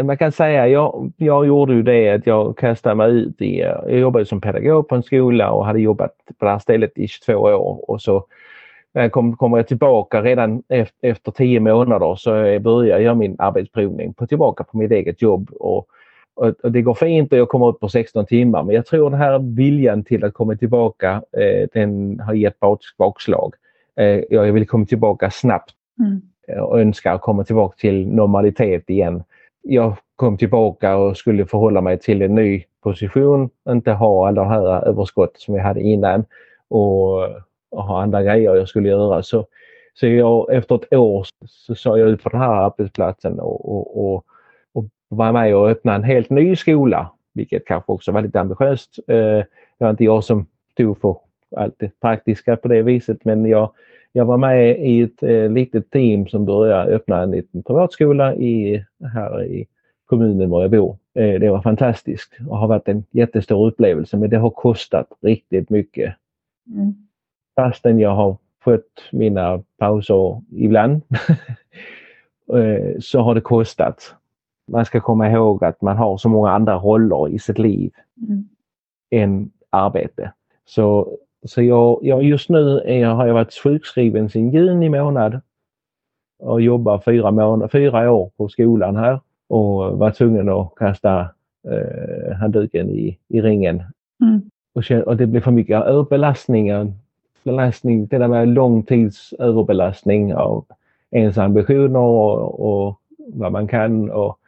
[0.04, 4.00] man kan säga jag, jag gjorde ju det att jag kastade mig ut i, jag
[4.00, 7.34] jobbade som pedagog på en skola och hade jobbat på det här stället i 22
[7.36, 8.26] år och så
[8.94, 14.14] eh, kom, kommer jag tillbaka redan efter, efter 10 månader så börjar jag min arbetsprovning
[14.14, 15.88] på tillbaka på mitt eget jobb och
[16.36, 19.40] och det går fint jag kommer upp på 16 timmar men jag tror den här
[19.56, 22.60] viljan till att komma tillbaka eh, den har gett
[22.98, 23.54] bakslag.
[23.96, 26.22] Eh, jag vill komma tillbaka snabbt Mm.
[26.64, 29.24] och önskar komma tillbaka till normalitet igen.
[29.62, 34.50] Jag kom tillbaka och skulle förhålla mig till en ny position, inte ha alla de
[34.50, 36.26] här överskott som jag hade innan
[36.68, 37.24] och,
[37.72, 39.24] och ha andra grejer jag skulle göra.
[39.24, 39.46] Så,
[39.94, 44.16] så jag, efter ett år så sa jag ut på den här arbetsplatsen och, och,
[44.16, 44.26] och,
[45.10, 49.00] och var med och öppnade en helt ny skola, vilket kanske också var lite ambitiöst.
[49.08, 49.46] Eh, det
[49.78, 51.18] var inte jag som stod för
[51.56, 53.72] allt det praktiska på det viset men jag,
[54.12, 58.86] jag var med i ett eh, litet team som började öppna en liten privatskola i,
[59.14, 59.68] här i
[60.06, 60.98] kommunen var jag bor.
[61.14, 65.70] Eh, det var fantastiskt och har varit en jättestor upplevelse men det har kostat riktigt
[65.70, 66.16] mycket.
[66.74, 66.94] Mm.
[67.56, 71.02] Fastän jag har fått mina pauser ibland
[73.00, 74.16] så har det kostat.
[74.72, 77.92] Man ska komma ihåg att man har så många andra roller i sitt liv
[78.28, 78.50] Mm.
[79.12, 80.32] än arbete.
[80.66, 85.42] Så, så jag, jag, just nu är har jag varit sjukskriven sedan juni månad
[86.40, 91.20] och jobbar fyra, månader, fyra år på skolan här och var tvungen att kasta
[91.68, 93.84] eh, handduken i, i ringen.
[94.22, 94.42] Mm.
[94.74, 96.94] Och, och det blir för mycket överbelastning,
[97.44, 100.66] belastning, det där med långtids överbelastning av
[101.12, 104.39] ens ambitioner och, och vad man kan och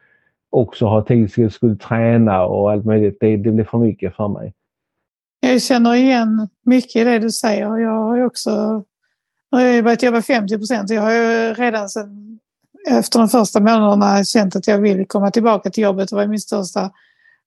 [0.51, 3.17] också ha tid till att skulle träna och allt möjligt.
[3.19, 4.53] Det, det blir för mycket för mig.
[5.39, 7.77] Jag känner igen mycket i det du säger.
[7.77, 8.83] Jag har ju också
[9.51, 10.89] jag har börjat jobba 50 procent.
[10.89, 12.39] Jag har ju redan sedan
[12.89, 16.09] efter de första månaderna känt att jag vill komma tillbaka till jobbet.
[16.09, 16.91] Det var min största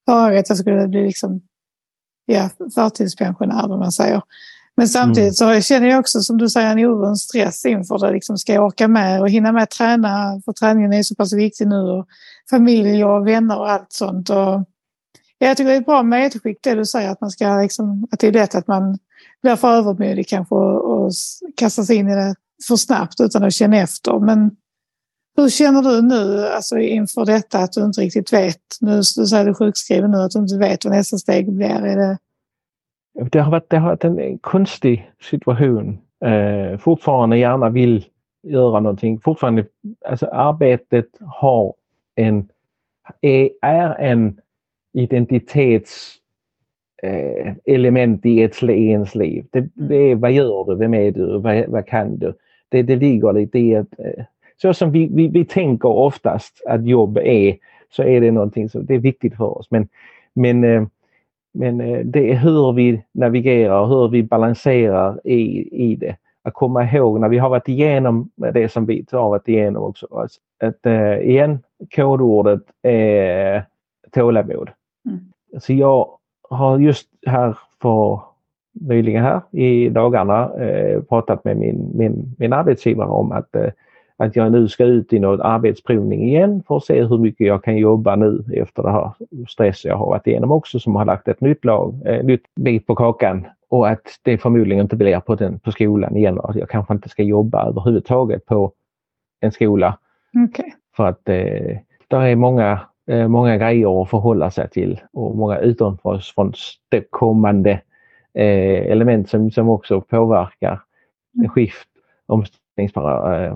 [0.07, 1.41] farhåga att jag skulle bli liksom,
[2.27, 4.23] ja, förtidspensionär, om man säger.
[4.77, 8.13] Men samtidigt så känner jag också, som du säger, en oro och stress inför det.
[8.13, 10.41] Liksom, ska jag orka med och hinna med träna?
[10.45, 11.81] För träningen är så pass viktig nu.
[11.81, 12.07] Och
[12.51, 14.31] familj och vänner och allt sånt.
[14.31, 14.65] Och
[15.39, 18.21] jag tycker det är ett bra medskick det du säger, att, man ska liksom, att
[18.21, 18.99] det är lätt att man
[19.43, 21.13] blir för övermodig kanske och, och
[21.57, 22.35] kastar sig in i det
[22.69, 24.19] för snabbt utan att känna efter.
[24.19, 24.51] Men
[25.37, 28.61] hur känner du nu alltså inför detta att du inte riktigt vet?
[28.81, 31.85] Nu du säger du sjukskriven nu, att du inte vet vad nästa steg blir.
[31.85, 32.19] Är det...
[33.15, 35.99] Det, har varit, det har varit en konstig situation.
[36.25, 38.05] Eh, fortfarande gärna vill
[38.43, 39.21] göra någonting.
[39.21, 39.67] Fortfarande,
[40.05, 41.75] alltså arbetet har
[42.15, 42.49] en,
[43.21, 44.41] är, är en
[44.93, 46.17] identitets
[47.03, 49.47] eh, element i ett, ens liv.
[49.51, 52.35] Det, det är vad gör du, vem är du, vad, vad kan du?
[52.69, 54.25] Det, det ligger lite i att eh,
[54.57, 57.57] så som vi, vi, vi tänker oftast att jobb är
[57.91, 59.71] så är det någonting som det är viktigt för oss.
[59.71, 59.89] Men,
[60.35, 60.87] men, eh,
[61.55, 66.17] men eh, det är hur vi navigerar och hur vi balanserar i, i det.
[66.43, 70.07] Att komma ihåg när vi har varit igenom det som vi har varit igenom också.
[70.11, 70.31] Att,
[70.69, 71.59] att äh, igen,
[71.95, 73.65] kodordet är
[74.11, 74.71] tålamod.
[75.07, 75.21] Mm.
[75.61, 76.09] Så jag
[76.51, 78.21] har just här för
[78.73, 83.71] nyligen här i dagarna eh, pratat med min, min, min arbetsgivare om att, eh,
[84.17, 87.65] att jag nu ska ut i något arbetsprovning igen för att se hur mycket jag
[87.65, 89.13] kan jobba nu efter det här
[89.49, 92.87] stress jag har varit igenom också som har lagt ett nytt lag, eh, nytt bit
[92.87, 96.57] på kakan och att det förmodligen inte blir på, den, på skolan igen och att
[96.57, 98.73] jag kanske inte ska jobba överhuvudtaget på
[99.41, 99.99] en skola.
[100.49, 100.71] Okay.
[100.97, 105.59] För att eh, där är många eh, många grejer att förhålla sig till och många
[105.59, 106.21] utanför
[107.11, 107.71] kommande
[108.35, 110.81] eh, element som, som också påverkar
[111.37, 111.49] mm.
[111.49, 111.89] skift,
[112.29, 112.43] eh,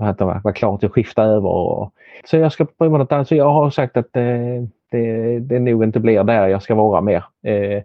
[0.01, 1.49] att vara klar till att skifta över.
[1.49, 1.93] Och,
[2.25, 3.27] så jag ska prova något annat.
[3.27, 7.01] Så jag har sagt att eh, det, det nog inte blir där jag ska vara
[7.01, 7.23] mer.
[7.43, 7.83] Eh,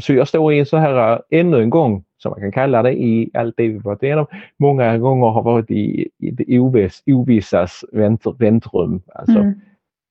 [0.00, 3.30] så jag står i så här ännu en gång, som man kan kalla det, i
[3.34, 4.26] allt det vi varit igenom.
[4.56, 9.02] Många gånger har varit i, i det oviss, ovissas vänt, väntrum.
[9.14, 9.60] Alltså, mm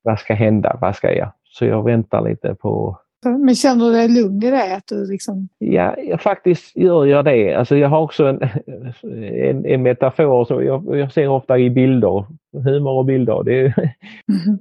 [0.08, 0.78] vad ska hända?
[0.82, 1.32] Vad ska jag?
[1.44, 3.00] Så jag väntar lite på...
[3.26, 4.76] Men känner du dig lugn i det?
[4.76, 5.50] Att du liksom...
[5.58, 7.56] Ja, jag faktiskt gör jag det.
[7.56, 8.42] Alltså jag har också en,
[9.24, 10.46] en, en metafor.
[10.46, 13.44] Så jag, jag, ser ofta i bilder, humor och bilder.
[13.44, 13.66] Det är,
[14.48, 14.60] mm.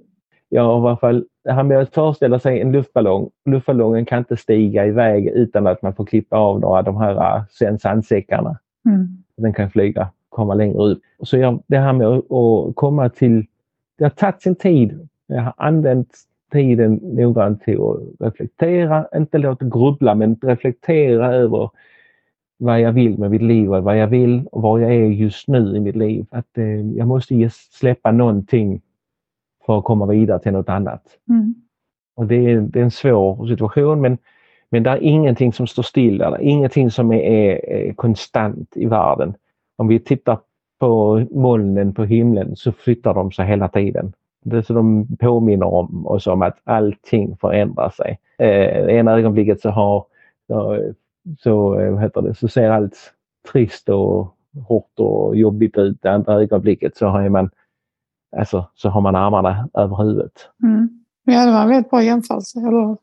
[0.48, 3.30] Jag har i alla fall här med att föreställa sig en luftballong.
[3.44, 7.44] Luftballongen kan inte stiga iväg utan att man får klippa av några av de här
[7.50, 8.58] sen sandsäckarna.
[8.88, 9.22] Mm.
[9.36, 11.02] Den kan flyga, komma längre ut.
[11.22, 13.46] Så jag, det här med att, att komma till...
[13.98, 16.14] Det har tagit sin tid jag har använt
[16.52, 21.70] tiden noggrant till att reflektera, inte låta grubbla men reflektera över
[22.58, 25.48] vad jag vill med mitt liv och vad jag vill och var jag är just
[25.48, 26.26] nu i mitt liv.
[26.30, 28.80] Att eh, jag måste ge, släppa någonting
[29.66, 31.02] för att komma vidare till något annat.
[31.28, 31.54] Mm.
[32.16, 34.18] Och det är, det är, en svår situation men,
[34.70, 38.76] men det är ingenting som står stilla, det är ingenting som är, är, är konstant
[38.76, 39.34] i världen.
[39.76, 40.38] Om vi tittar
[40.78, 44.12] på molnen på himlen så flyttar de sig hela tiden.
[44.50, 48.18] Det så de påminner om oss om att allting förändrar sig.
[48.38, 50.04] Eh, ena ögonblicket så har
[50.46, 50.82] så,
[51.38, 53.12] så, vad heter det, så ser allt
[53.52, 54.34] trist och
[54.68, 57.50] hårt och jobbigt ut det andra ögonblicket så har man,
[58.36, 60.48] alltså, så har man armarna över huvudet.
[60.62, 61.04] Mm.
[61.24, 62.96] Ja, det var en väldigt bra jämförelse eller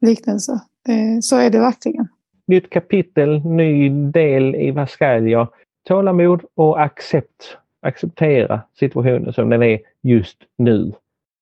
[0.00, 0.60] liknelse.
[0.84, 2.08] Det, så är det verkligen.
[2.46, 5.48] Nytt kapitel, ny del i vad ska jag?
[5.88, 7.58] Tålamod och accept.
[7.82, 10.92] Acceptera situationen som den är just nu.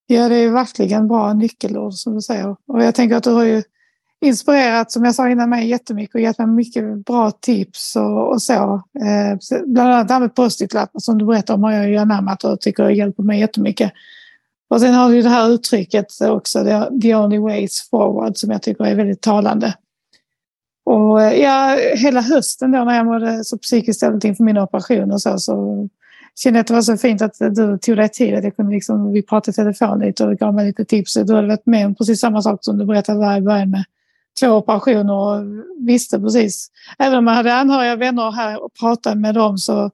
[0.06, 2.56] Ja, det är verkligen bra nyckelord som du säger.
[2.66, 3.62] Och jag tänker att du har ju
[4.20, 8.42] inspirerat, som jag sa innan mig, jättemycket och gett mig mycket bra tips och, och
[8.42, 8.82] så.
[9.00, 12.44] Eh, bland annat det här med post-it-lappar som du berättade om har jag ju anammat
[12.44, 13.92] och tycker det hjälper mig jättemycket.
[14.70, 16.64] Och sen har du det här uttrycket också,
[17.02, 19.74] the only way is forward, som jag tycker är väldigt talande.
[20.84, 25.12] Och eh, ja, hela hösten då när jag mådde så psykiskt dåligt inför min operation
[25.12, 25.88] och så, så
[26.34, 28.34] kände att det var så fint att du tog dig tid.
[28.34, 31.14] Att jag kunde liksom, vi pratade i telefon lite och gav mig lite tips.
[31.14, 33.84] Du hade varit med om precis samma sak som du berättade där i början med
[34.40, 35.44] två operationer och
[35.78, 36.70] visste precis.
[36.98, 39.90] Även om man hade anhöriga vänner här och pratade med dem så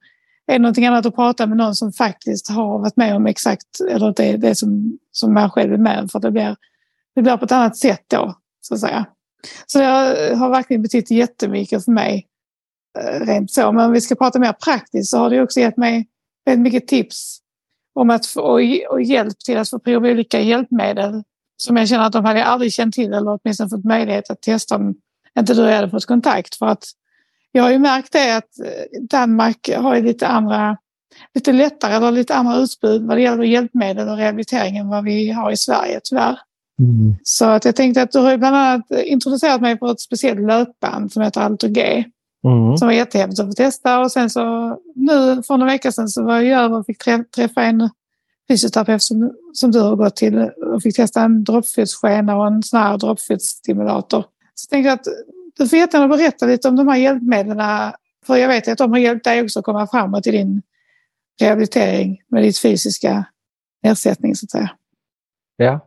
[0.47, 3.81] är det någonting annat att prata med någon som faktiskt har varit med om exakt
[3.91, 6.09] eller det, det som, som man själv är med om.
[6.09, 6.57] För det blir,
[7.15, 9.07] det blir på ett annat sätt då, så att säga.
[9.67, 9.85] Så det
[10.37, 12.27] har verkligen betytt jättemycket för mig.
[12.99, 13.73] Eh, rent så.
[13.73, 16.09] Men om vi ska prata mer praktiskt så har det också gett mig
[16.47, 17.39] väldigt mycket tips
[17.95, 21.23] om att få och hjälp till att få prova olika hjälpmedel
[21.57, 24.77] som jag känner att de hade aldrig känt till eller åtminstone fått möjlighet att testa
[24.77, 24.95] om
[25.39, 26.57] inte du hade fått kontakt.
[26.57, 26.85] För att
[27.53, 30.77] jag har ju märkt det att eh, Danmark har lite andra,
[31.35, 35.31] lite lättare eller lite andra utbud vad det gäller hjälpmedel och rehabilitering än vad vi
[35.31, 36.39] har i Sverige tyvärr.
[36.79, 37.17] Mm.
[37.23, 41.13] Så att jag tänkte att du har bland annat introducerat mig på ett speciellt löpband
[41.13, 42.05] som heter Alto-G.
[42.47, 42.77] Mm.
[42.77, 46.23] Som var jättehäftigt att få testa och sen så nu för några veckor sedan så
[46.23, 47.91] var jag över och fick träffa en
[48.49, 50.39] fysioterapeut som, som du har gått till
[50.75, 54.25] och fick testa en droppfotsskena och en sån här droppfotsstimulator.
[54.55, 55.15] Så jag tänkte att
[55.57, 57.59] du får jättegärna berätta lite om de här hjälpmedlen.
[58.27, 60.63] För jag vet att de har hjälpt dig också att komma framåt i din
[61.41, 63.25] rehabilitering med ditt fysiska
[63.83, 64.71] nedsättning så att säga.
[65.57, 65.81] Ja,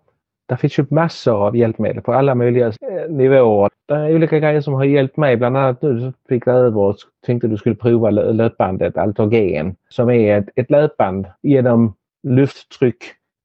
[0.47, 3.69] det finns ju massor av hjälpmedel på alla möjliga eh, nivåer.
[3.89, 5.37] Det är olika grejer som har hjälpt mig.
[5.37, 10.49] Bland annat nu fick över och tänkte du skulle prova löpbandet Altogen som är ett,
[10.55, 13.03] ett löpband genom lufttryck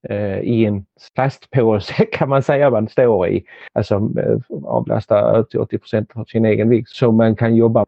[0.08, 0.84] eh, i en
[1.14, 3.44] plastpåse kan man säga man står i.
[3.72, 7.84] Alltså eh, avlastar till 80 av sin egen vikt så man kan jobba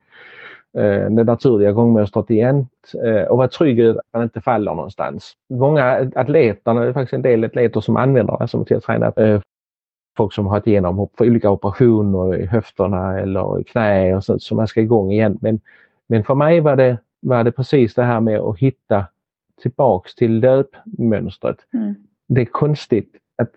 [0.76, 2.66] Eh, det naturliga gångmönstret igen
[3.04, 5.32] eh, och vara trygg i att man inte faller någonstans.
[5.50, 9.12] Många atleter, det är faktiskt en del atleter som använder det som till att träna
[9.16, 9.40] eh,
[10.16, 14.42] folk som har ett genomhopp för olika operationer i höfterna eller i knä och sånt
[14.42, 15.38] så man ska igång igen.
[15.40, 15.60] Men,
[16.06, 19.04] men för mig var det, var det precis det här med att hitta
[19.62, 21.56] tillbaks till löpmönstret.
[21.74, 21.94] Mm.
[22.28, 23.50] Det är konstigt att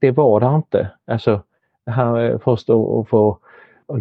[0.00, 0.90] det var det inte.
[1.06, 1.42] Alltså
[1.86, 3.38] här först att få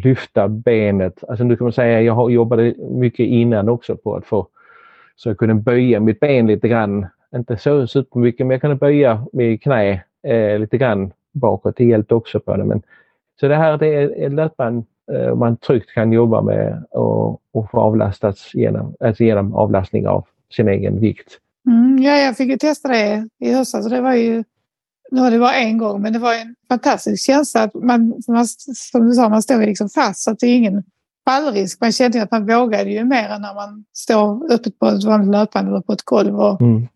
[0.03, 1.23] lyfta benet.
[1.27, 4.47] Alltså nu kan man säga, jag jobbade mycket innan också på att få
[5.15, 7.05] så jag kunde böja mitt ben lite grann.
[7.35, 11.77] Inte så supermycket men jag kunde böja mitt knä eh, lite grann bakåt.
[11.77, 12.65] Det hjälpte också på det.
[12.65, 12.81] Men,
[13.39, 17.71] så det här det är ett löpband eh, man tryggt kan jobba med och, och
[17.71, 21.37] få avlastats genom, alltså genom avlastning av sin egen vikt.
[21.67, 24.43] Mm, ja, jag fick ju testa det i höstas och det var ju
[25.11, 27.63] nu var det bara en gång, men det var en fantastisk känsla.
[27.63, 28.21] Att man,
[28.75, 30.83] som du sa, man står liksom fast så att det är ingen
[31.29, 31.81] fallrisk.
[31.81, 35.31] Man kände att man vågade ju mer än när man står öppet på ett vanligt
[35.31, 36.39] löpande eller på ett golv.
[36.39, 36.87] Och mm.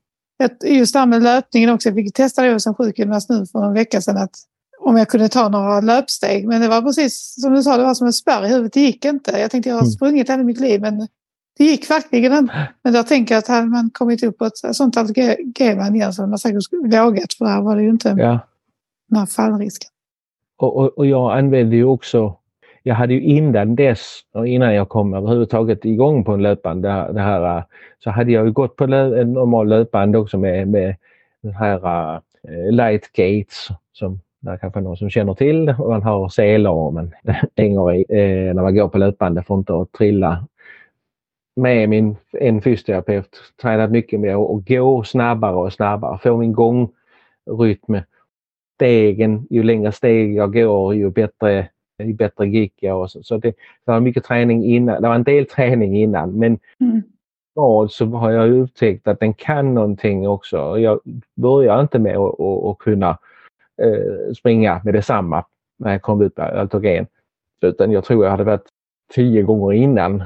[0.64, 1.90] Just det här med löpningen också.
[1.90, 4.18] Jag fick testa det som sjukgymnast nu för en vecka sedan.
[4.18, 4.36] Att
[4.80, 6.48] om jag kunde ta några löpsteg.
[6.48, 8.74] Men det var precis som du sa, det var som en spärr i huvudet.
[8.74, 9.40] Det gick inte.
[9.40, 9.92] Jag tänkte jag har mm.
[9.92, 11.08] sprungit hela mitt liv men
[11.58, 12.52] det gick verkligen.
[12.84, 14.98] Men jag tänker att hade man kommit upp på ett sånt
[15.46, 18.40] G-man igen så hade man säkert vågat för där var det ju inte ja.
[19.10, 19.90] den här fallrisken.
[20.58, 22.38] Och, och, och, jag använde ju också,
[22.84, 27.10] jag hade ju innan dess och innan jag kom överhuvudtaget igång på en löpband det,
[27.14, 27.64] det här,
[28.00, 30.96] så hade jag ju gått på en normal löpband också med, med
[31.42, 32.16] den här
[32.50, 35.76] uh, light gates som det är kanske någon som känner till.
[35.80, 37.14] Man har selar men
[37.56, 40.48] hänger i eh, när man går på löpbandet för inte att trilla
[41.56, 43.30] med min, en fysioterapeut
[43.62, 48.02] tränat mycket med att gå snabbare och snabbare, få min gångrytm.
[48.76, 51.70] Stegen, ju längre steg jag går ju bättre,
[52.08, 53.02] ju bättre gick jag.
[53.02, 53.50] Och så så det,
[53.86, 57.02] det var mycket träning innan, det var en del träning innan men mm.
[57.90, 60.80] så har jag upptäckt att den kan någonting också.
[60.80, 61.00] Jag
[61.36, 63.18] börjar inte med att, att, att kunna
[63.82, 65.46] eh, springa med detsamma
[65.80, 67.08] när jag kom ut på Altogen.
[67.62, 68.68] Utan jag tror jag hade varit
[69.14, 70.24] tio gånger innan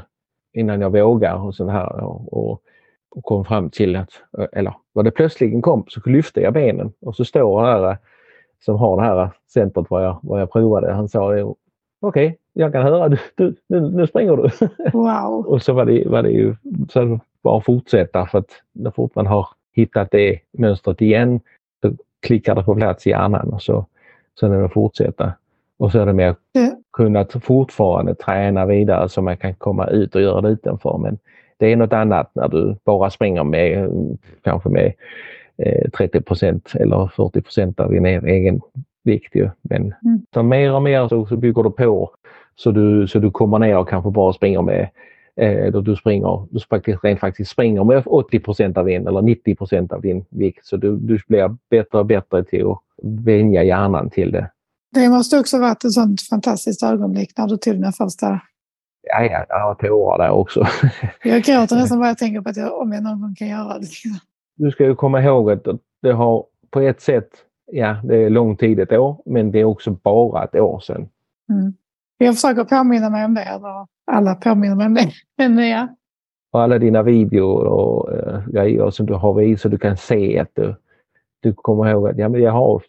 [0.58, 2.62] innan jag vågar och så här och, och,
[3.10, 4.10] och, kom fram till att,
[4.52, 7.98] eller vad det plötsligen kom så lyfte jag benen och så står här
[8.66, 10.94] som har det här centret var jag, var jag provade.
[10.94, 11.56] Han sa
[12.00, 14.50] okej, okay, jag kan höra, du, du, nu, nu springer du.
[14.93, 15.48] Wow.
[15.48, 16.56] och så var det, var det ju
[16.89, 21.39] så bara att fortsätta för att när fort man har hittat det mönstret igen
[21.82, 23.86] så klickar det på plats i hjärnan och så,
[24.39, 25.34] så är det att fortsätta.
[25.78, 26.38] Och så är det med att
[26.93, 30.98] kunna fortfarande träna vidare så man kan komma ut och göra det utanför.
[30.98, 31.18] Men
[31.58, 33.89] det är något annat när du bara springer med eh,
[34.43, 34.93] kanske med
[35.58, 38.62] eh, 30% eller 40% av din e- egen
[39.08, 39.36] vikt.
[39.36, 39.49] Ju.
[39.62, 40.22] Men Mm.
[40.34, 42.12] så mer och mer så, så bygger du på
[42.55, 44.89] så du, så du kommer ner och kanske bara springer med
[45.36, 49.93] eh, då du springer, du faktiskt, rent faktiskt springer med 80% av din eller 90%
[49.93, 50.66] av din vikt.
[50.66, 54.51] Så du, du blir bättre och bättre till att vänja hjärnan till det.
[54.93, 58.39] det måste också varit ett sånt fantastiskt ögonblick när du tog den första.
[59.10, 60.68] Ja, ja, jag har tårar där också.
[61.24, 63.80] Jag gråter nästan bara jag tänker på att jag, om jag någon gång kan göra
[63.80, 63.88] det.
[64.55, 65.66] Du ska ju komma ihåg att
[66.01, 67.30] det har på ett sätt,
[67.72, 71.09] ja det är lång tid ett år, men det är också bara ett år sedan.
[71.49, 71.74] Mm.
[72.18, 73.41] Jag försöker påminna mig om det.
[73.41, 75.11] Eller alla påminner mig om det.
[75.38, 75.88] Men ja,
[76.51, 80.39] Och alla dina videor och uh, grejer som du har visat, så du kan se
[80.39, 80.76] att du,
[81.39, 82.82] du kommer ihåg att ja, men jag, har,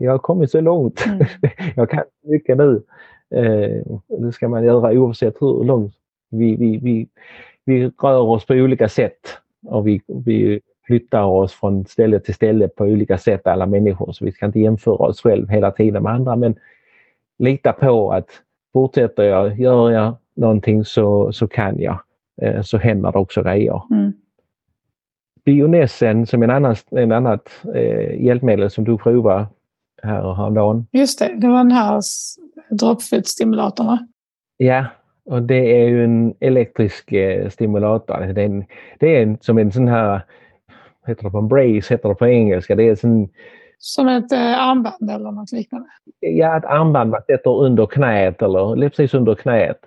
[0.00, 1.06] jag har kommit så långt.
[1.06, 1.26] Mm.
[1.76, 2.82] jag kan mycket nu.
[3.34, 3.82] Eh,
[4.18, 5.94] det ska man göra oavsett hur långt.
[6.30, 7.08] Vi, vi, vi,
[7.64, 12.68] vi rör oss på olika sätt och vi, vi flyttar oss från ställe till ställe
[12.68, 14.12] på olika sätt alla människor.
[14.12, 16.54] Så vi ska inte jämföra oss själv hela tiden med andra men
[17.38, 18.28] lita på att
[18.72, 21.98] fortsätter jag, gör jag någonting så, så kan jag.
[22.42, 23.82] Eh, så händer det också grejer.
[23.90, 24.12] mm.
[25.44, 29.46] Bionessen som en annan, en annat eh, hjälpmedel som du provade
[30.02, 30.86] här häromdagen.
[30.92, 31.34] just det.
[31.36, 32.00] Det var den här
[33.78, 33.98] va?
[34.56, 34.86] Ja,
[35.24, 38.32] och det är ju en elektrisk eh, stimulator.
[38.32, 38.64] Det är, en,
[38.98, 40.20] det är en, som en sån här,
[41.06, 42.74] heter det på en brace, heter det på engelska.
[42.74, 43.28] Det är sån,
[43.78, 45.86] Som ett eh, armband eller något liknande.
[46.20, 49.78] ja, ett armband man sätter under knät eller precis under knät.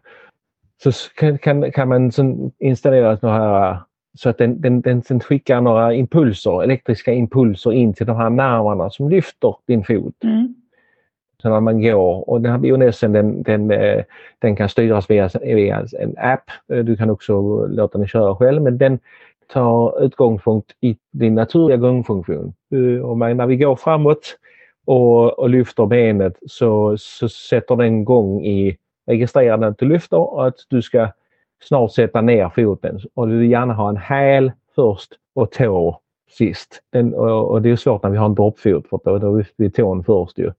[0.83, 2.11] Så kan, kan, kan man
[2.59, 3.77] installera här
[4.17, 8.29] så att den, den, den, den skickar några impulser, elektriska impulser in till de här
[8.29, 10.23] nerverna som lyfter din fot.
[10.23, 10.55] Mm.
[11.41, 14.03] Så när man går och den här bionessen den, den, eh,
[14.39, 16.49] den kan styras via, via en app.
[16.73, 18.99] Eh, Du kan också låta den köra själv men den
[19.47, 22.53] tar utgångspunkt i din naturliga gångfunktion.
[23.03, 24.37] Och när vi går framåt
[24.85, 28.77] och, och lyfter benet så, så sätter den gång i
[29.07, 31.07] registrerar att du lyfter och att du ska
[31.63, 32.99] snart sätta ner foten.
[33.13, 36.81] Och du vill gärna ha en häl först och tå sist.
[36.89, 39.47] Den, och, och det är svårt när vi har en droppfot för då, då är
[39.57, 40.51] vi tån först ju.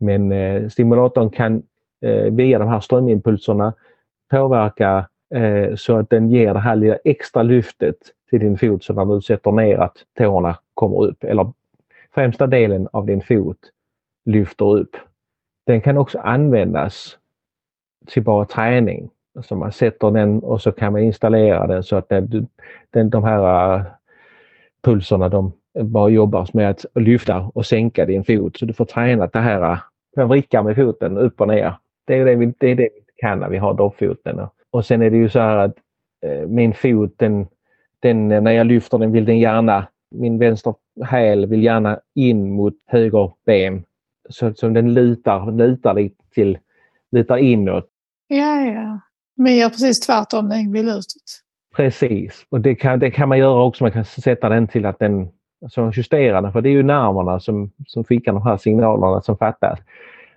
[0.00, 1.62] Men eh, stimulatorn kan
[2.02, 3.72] eh, via de här strömimpulserna
[4.30, 7.96] påverka eh, så att den ger det här lilla extra lyftet
[8.30, 11.52] till din fot så när du sätter ner att tårna kommer upp eller
[12.14, 13.58] främsta delen av din fot
[14.24, 14.96] lyfter upp.
[15.66, 17.18] Den kan också användas
[18.06, 19.10] till bara träning.
[19.36, 22.48] Alltså man sätter den och så kan man installera den så att den,
[22.90, 23.82] den, de här äh,
[24.82, 28.56] pulserna de bara jobbar med att lyfta och sänka din fot.
[28.56, 29.78] Så du får träna det här, äh,
[30.16, 31.74] man vrickar med foten upp och ner.
[32.04, 34.40] Det är det vi, det är det vi kan när vi har doppfoten.
[34.70, 35.74] Och sen är det ju så här att
[36.20, 37.46] äh, min fot den,
[38.00, 40.74] den, när jag lyfter den vill den gärna, min vänster
[41.04, 43.84] häl vill gärna in mot höger ben.
[44.28, 46.58] Så som den lutar, lutar lite till,
[47.12, 47.86] lutar inåt.
[48.28, 49.00] Ja, ja.
[49.36, 51.42] Men gör precis tvärtom, den vill utåt.
[51.76, 53.84] Precis, och det kan, det kan man göra också.
[53.84, 55.28] Man kan sätta den till att den
[55.62, 59.36] alltså justera den, för det är ju nerverna som, som skickar de här signalerna som
[59.36, 59.78] fattas.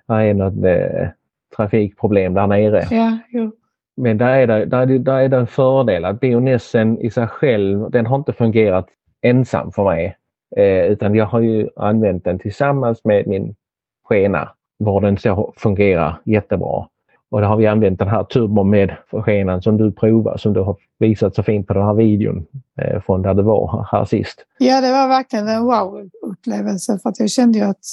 [0.08, 1.08] Det är något eh,
[1.56, 2.88] trafikproblem där nere.
[2.92, 3.52] Ja, jo.
[3.98, 7.92] Men där är, det, där, där är det en fördel att bionessen i sig själv,
[7.92, 8.88] den har inte fungerat
[9.22, 10.18] ensam för mig.
[10.58, 13.56] Eh, utan jag har ju använt den tillsammans med min
[14.04, 16.88] skena, var den så fungerar jättebra.
[17.30, 20.60] Och då har vi använt den här turbon med skenan som du provar, som du
[20.60, 22.46] har visat så fint på den här videon
[22.82, 24.46] eh, från där du var här sist.
[24.58, 27.86] Ja, det var verkligen en wow-upplevelse för att jag kände ju att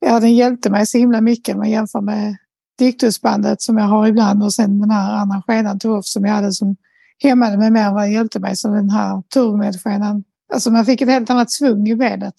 [0.00, 2.36] ja, den hjälpte mig så himla mycket om man jämför med
[2.78, 6.52] diktusbandet som jag har ibland och sen den här andra skenan Tuff som jag hade
[6.52, 6.76] som
[7.22, 10.24] hämmade mig mer än vad det hjälpte mig som den här turmedsskenan.
[10.52, 12.34] Alltså man fick ett helt annat svung i benet.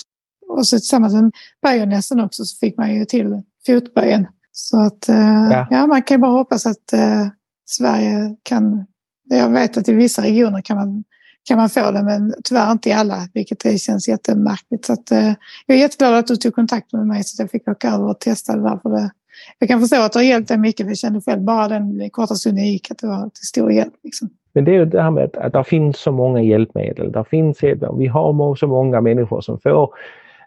[0.49, 1.31] Och så tillsammans med
[1.61, 4.27] böjernästen också så fick man ju till fotböjen.
[4.51, 5.67] Så att eh, Ja.
[5.69, 5.87] ja.
[5.87, 7.27] man kan bara hoppas att eh,
[7.65, 8.85] Sverige kan...
[9.29, 11.03] Jag vet att i vissa regioner kan man
[11.47, 14.85] kan man få det, men tyvärr inte i alla, vilket det känns jättemärkligt.
[14.85, 15.33] Så att, eh,
[15.65, 18.05] jag är jätteglad att du tog kontakt med mig så att jag fick åka över
[18.05, 18.77] och testa det där.
[18.77, 19.11] För det.
[19.59, 22.09] Jag kan förstå att det har hjälpt dig mycket, Vi jag kände själv bara den
[22.09, 23.93] korta stunden jag gick att det var till stor hjälp.
[24.03, 24.29] Liksom.
[24.53, 27.11] Men det är ju det här med att, att det finns så många hjälpmedel.
[27.11, 27.63] Det finns,
[27.97, 29.89] vi har så många människor som får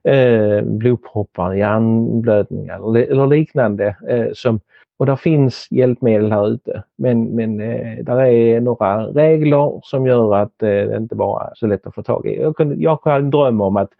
[0.05, 3.97] eh, blodproppar, hjärnblödningar eller, liknande.
[4.09, 4.61] Eh, som,
[4.99, 6.83] Och det finns hjälpmedel här ute.
[6.99, 11.53] Men, men eh, där är några regler som gör att eh, det inte bara är
[11.55, 12.41] så lätt att få tag i.
[12.41, 13.91] Jag, kunde, jag hade en dröm om att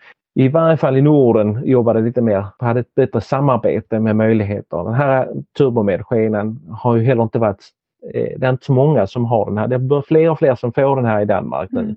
[0.41, 4.85] i varje fall i Norden jobbade lite mer, hade ett bättre samarbete med möjligheter.
[4.85, 7.65] Den här turbomedskenen har ju heller inte varit,
[8.15, 9.69] eh, det är inte så många som har den här.
[9.69, 11.81] Det är fler och fler som får den här i Danmark nu.
[11.81, 11.95] Mm.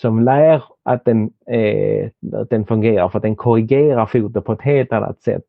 [0.00, 4.62] Som lär att den, eh, att den fungerar för att den korrigerar foten på ett
[4.62, 5.44] helt annat sätt.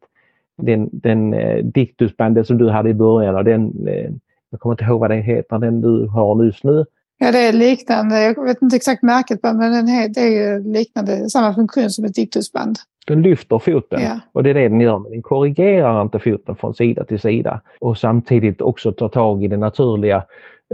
[0.58, 4.12] Den, den eh, diktusbandet som du hade i början och den, eh,
[4.50, 6.86] jag kommer inte ihåg vad den heter, den du har just nu.
[7.26, 8.23] Ja, det är liknande.
[8.23, 11.89] Jag vet inte exakt märket på men den är, det är ju liknande, samma funktion
[11.89, 12.76] som ett diktusband.
[13.07, 14.19] Den lyfter foten ja.
[14.31, 14.99] och det är det den gör.
[14.99, 19.47] Men den korrigerar inte foten från sida till sida och samtidigt också tar tag i
[19.47, 20.23] det naturliga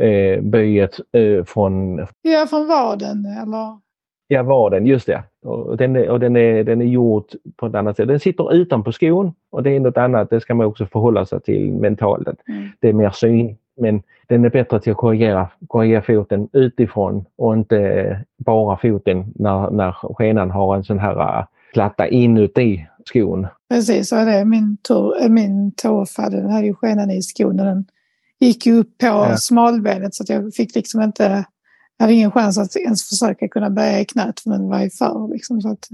[0.02, 1.98] eh, böjet eh, från...
[2.22, 3.78] Ja, från vaden eller?
[4.28, 5.24] Ja, vaden, just det.
[5.46, 7.26] Och den, är, och den, är, den är gjord
[7.56, 8.08] på ett annat sätt.
[8.08, 11.42] Den sitter utanpå skon och det är något annat, det ska man också förhålla sig
[11.42, 12.28] till mentalt.
[12.48, 12.70] Mm.
[12.80, 17.54] Det är mer syn men den är bättre till att korrigera, korrigera foten utifrån och
[17.54, 23.48] inte bara foten när, när skenan har en sån här äh, platta inuti skon.
[23.70, 24.46] Precis, så är det.
[24.46, 27.86] Min, tå, äh, min tåfadde, den hade ju skenan i skon och den
[28.40, 29.38] gick ju upp på ja.
[29.38, 31.46] smalbenet så att jag fick liksom inte
[32.02, 34.90] jag hade ingen chans att ens försöka kunna bärga i knät för den var ju
[34.90, 35.34] för.
[35.34, 35.88] Liksom, så att,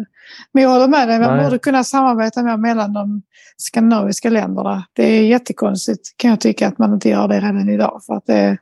[0.51, 1.45] men jag håller med dig, man Nej.
[1.45, 3.21] borde kunna samarbeta mer mellan de
[3.57, 4.83] skandinaviska länderna.
[4.93, 8.01] Det är jättekonstigt kan jag tycka att man inte gör det redan idag.
[8.05, 8.57] För att det,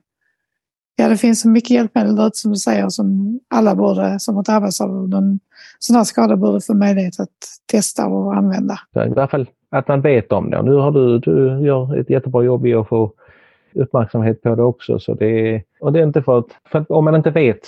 [0.95, 4.43] ja, det finns så mycket hjälpmedel där som du säger som alla borde, som har
[4.43, 5.39] drabbats av någon
[5.79, 7.29] sån här skada borde få möjlighet att
[7.65, 8.79] testa och använda.
[8.95, 10.61] I alla fall att man vet om det.
[10.61, 13.13] Nu har du, du gör ett jättebra jobb i att få
[13.75, 14.99] uppmärksamhet på det också.
[14.99, 17.67] Så det, och det är inte för att, för att om man inte vet,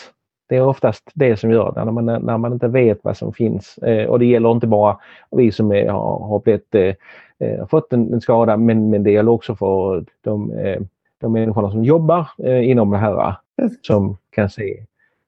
[0.50, 3.34] det är oftast det som gör det, när man, när man inte vet vad som
[3.34, 3.78] finns.
[3.78, 4.98] Eh, och det gäller inte bara
[5.32, 6.94] vi som är, har, har blivit, eh,
[7.40, 10.82] eh fått en, en, skada men, men det gäller också för de, eh,
[11.22, 13.36] de människorna som jobbar eh, inom det här
[13.82, 14.84] som kan se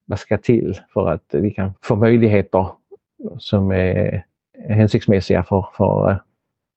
[0.06, 2.68] vad ska till för att vi kan få möjligheter
[3.38, 4.26] som är
[4.68, 6.19] hänsiktsmässiga för, för,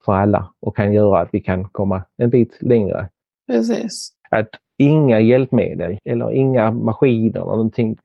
[0.04, 3.08] för alla och kan göra att vi kan komma en bit längre
[3.52, 4.12] Precis.
[4.30, 7.96] Att inga hjälpmedel eller inga maskiner eller någonting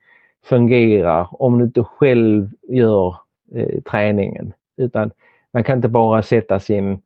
[0.44, 3.16] fungerar om du inte själv gör
[3.56, 4.54] eh, träningen.
[4.78, 5.12] Utan
[5.54, 7.02] man kan inte bara sätta sin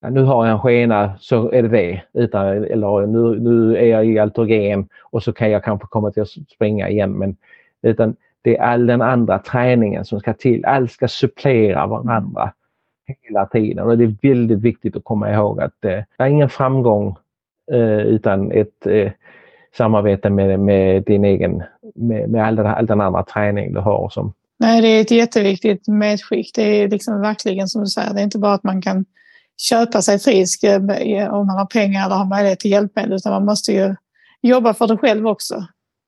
[0.00, 2.02] ja, nu har jag en skena så är det det.
[2.12, 6.22] Utan, eller nu, nu är jag i altogen och så kan jag kanske komma till
[6.22, 7.12] att springa igen.
[7.12, 7.36] Men,
[7.82, 10.64] utan det är all den andra träningen som ska till.
[10.64, 12.52] Allt ska supplera varandra
[13.22, 13.86] hela tiden.
[13.86, 17.16] Och det är väldigt viktigt att komma ihåg att eh, det är ingen framgång
[17.78, 19.12] utan ett eh,
[19.76, 21.62] samarbete med, med din egen,
[21.94, 24.08] med, med all, den, all den andra träning du har.
[24.08, 24.32] Som...
[24.58, 26.50] Nej, det är ett jätteviktigt medskick.
[26.54, 29.04] Det är liksom verkligen som du säger, det är inte bara att man kan
[29.68, 33.44] köpa sig frisk eh, om man har pengar eller har möjlighet till hjälpmedel, utan man
[33.44, 33.94] måste ju
[34.42, 35.54] jobba för det själv också.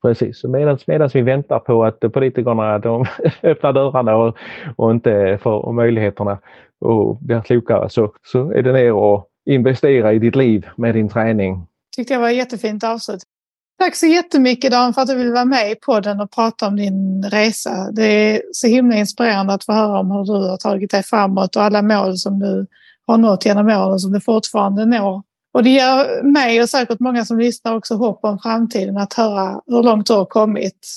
[0.01, 0.43] Precis,
[0.87, 3.05] medan vi väntar på att politikerna de
[3.43, 4.37] öppnar dörrarna och,
[4.75, 6.39] och inte får möjligheterna
[6.79, 11.09] och blir klokare så, så är det ner och investera i ditt liv med din
[11.09, 11.67] träning.
[11.95, 13.23] Tyckte jag var ett jättefint avslut.
[13.79, 16.75] Tack så jättemycket Dan för att du vill vara med i podden och prata om
[16.75, 17.91] din resa.
[17.91, 21.55] Det är så himla inspirerande att få höra om hur du har tagit dig framåt
[21.55, 22.65] och alla mål som du
[23.07, 25.23] har nått genom åren som du fortfarande når.
[25.53, 29.61] Och det ger mig och säkert många som lyssnar också hopp om framtiden att höra
[29.67, 30.87] hur långt du har kommit.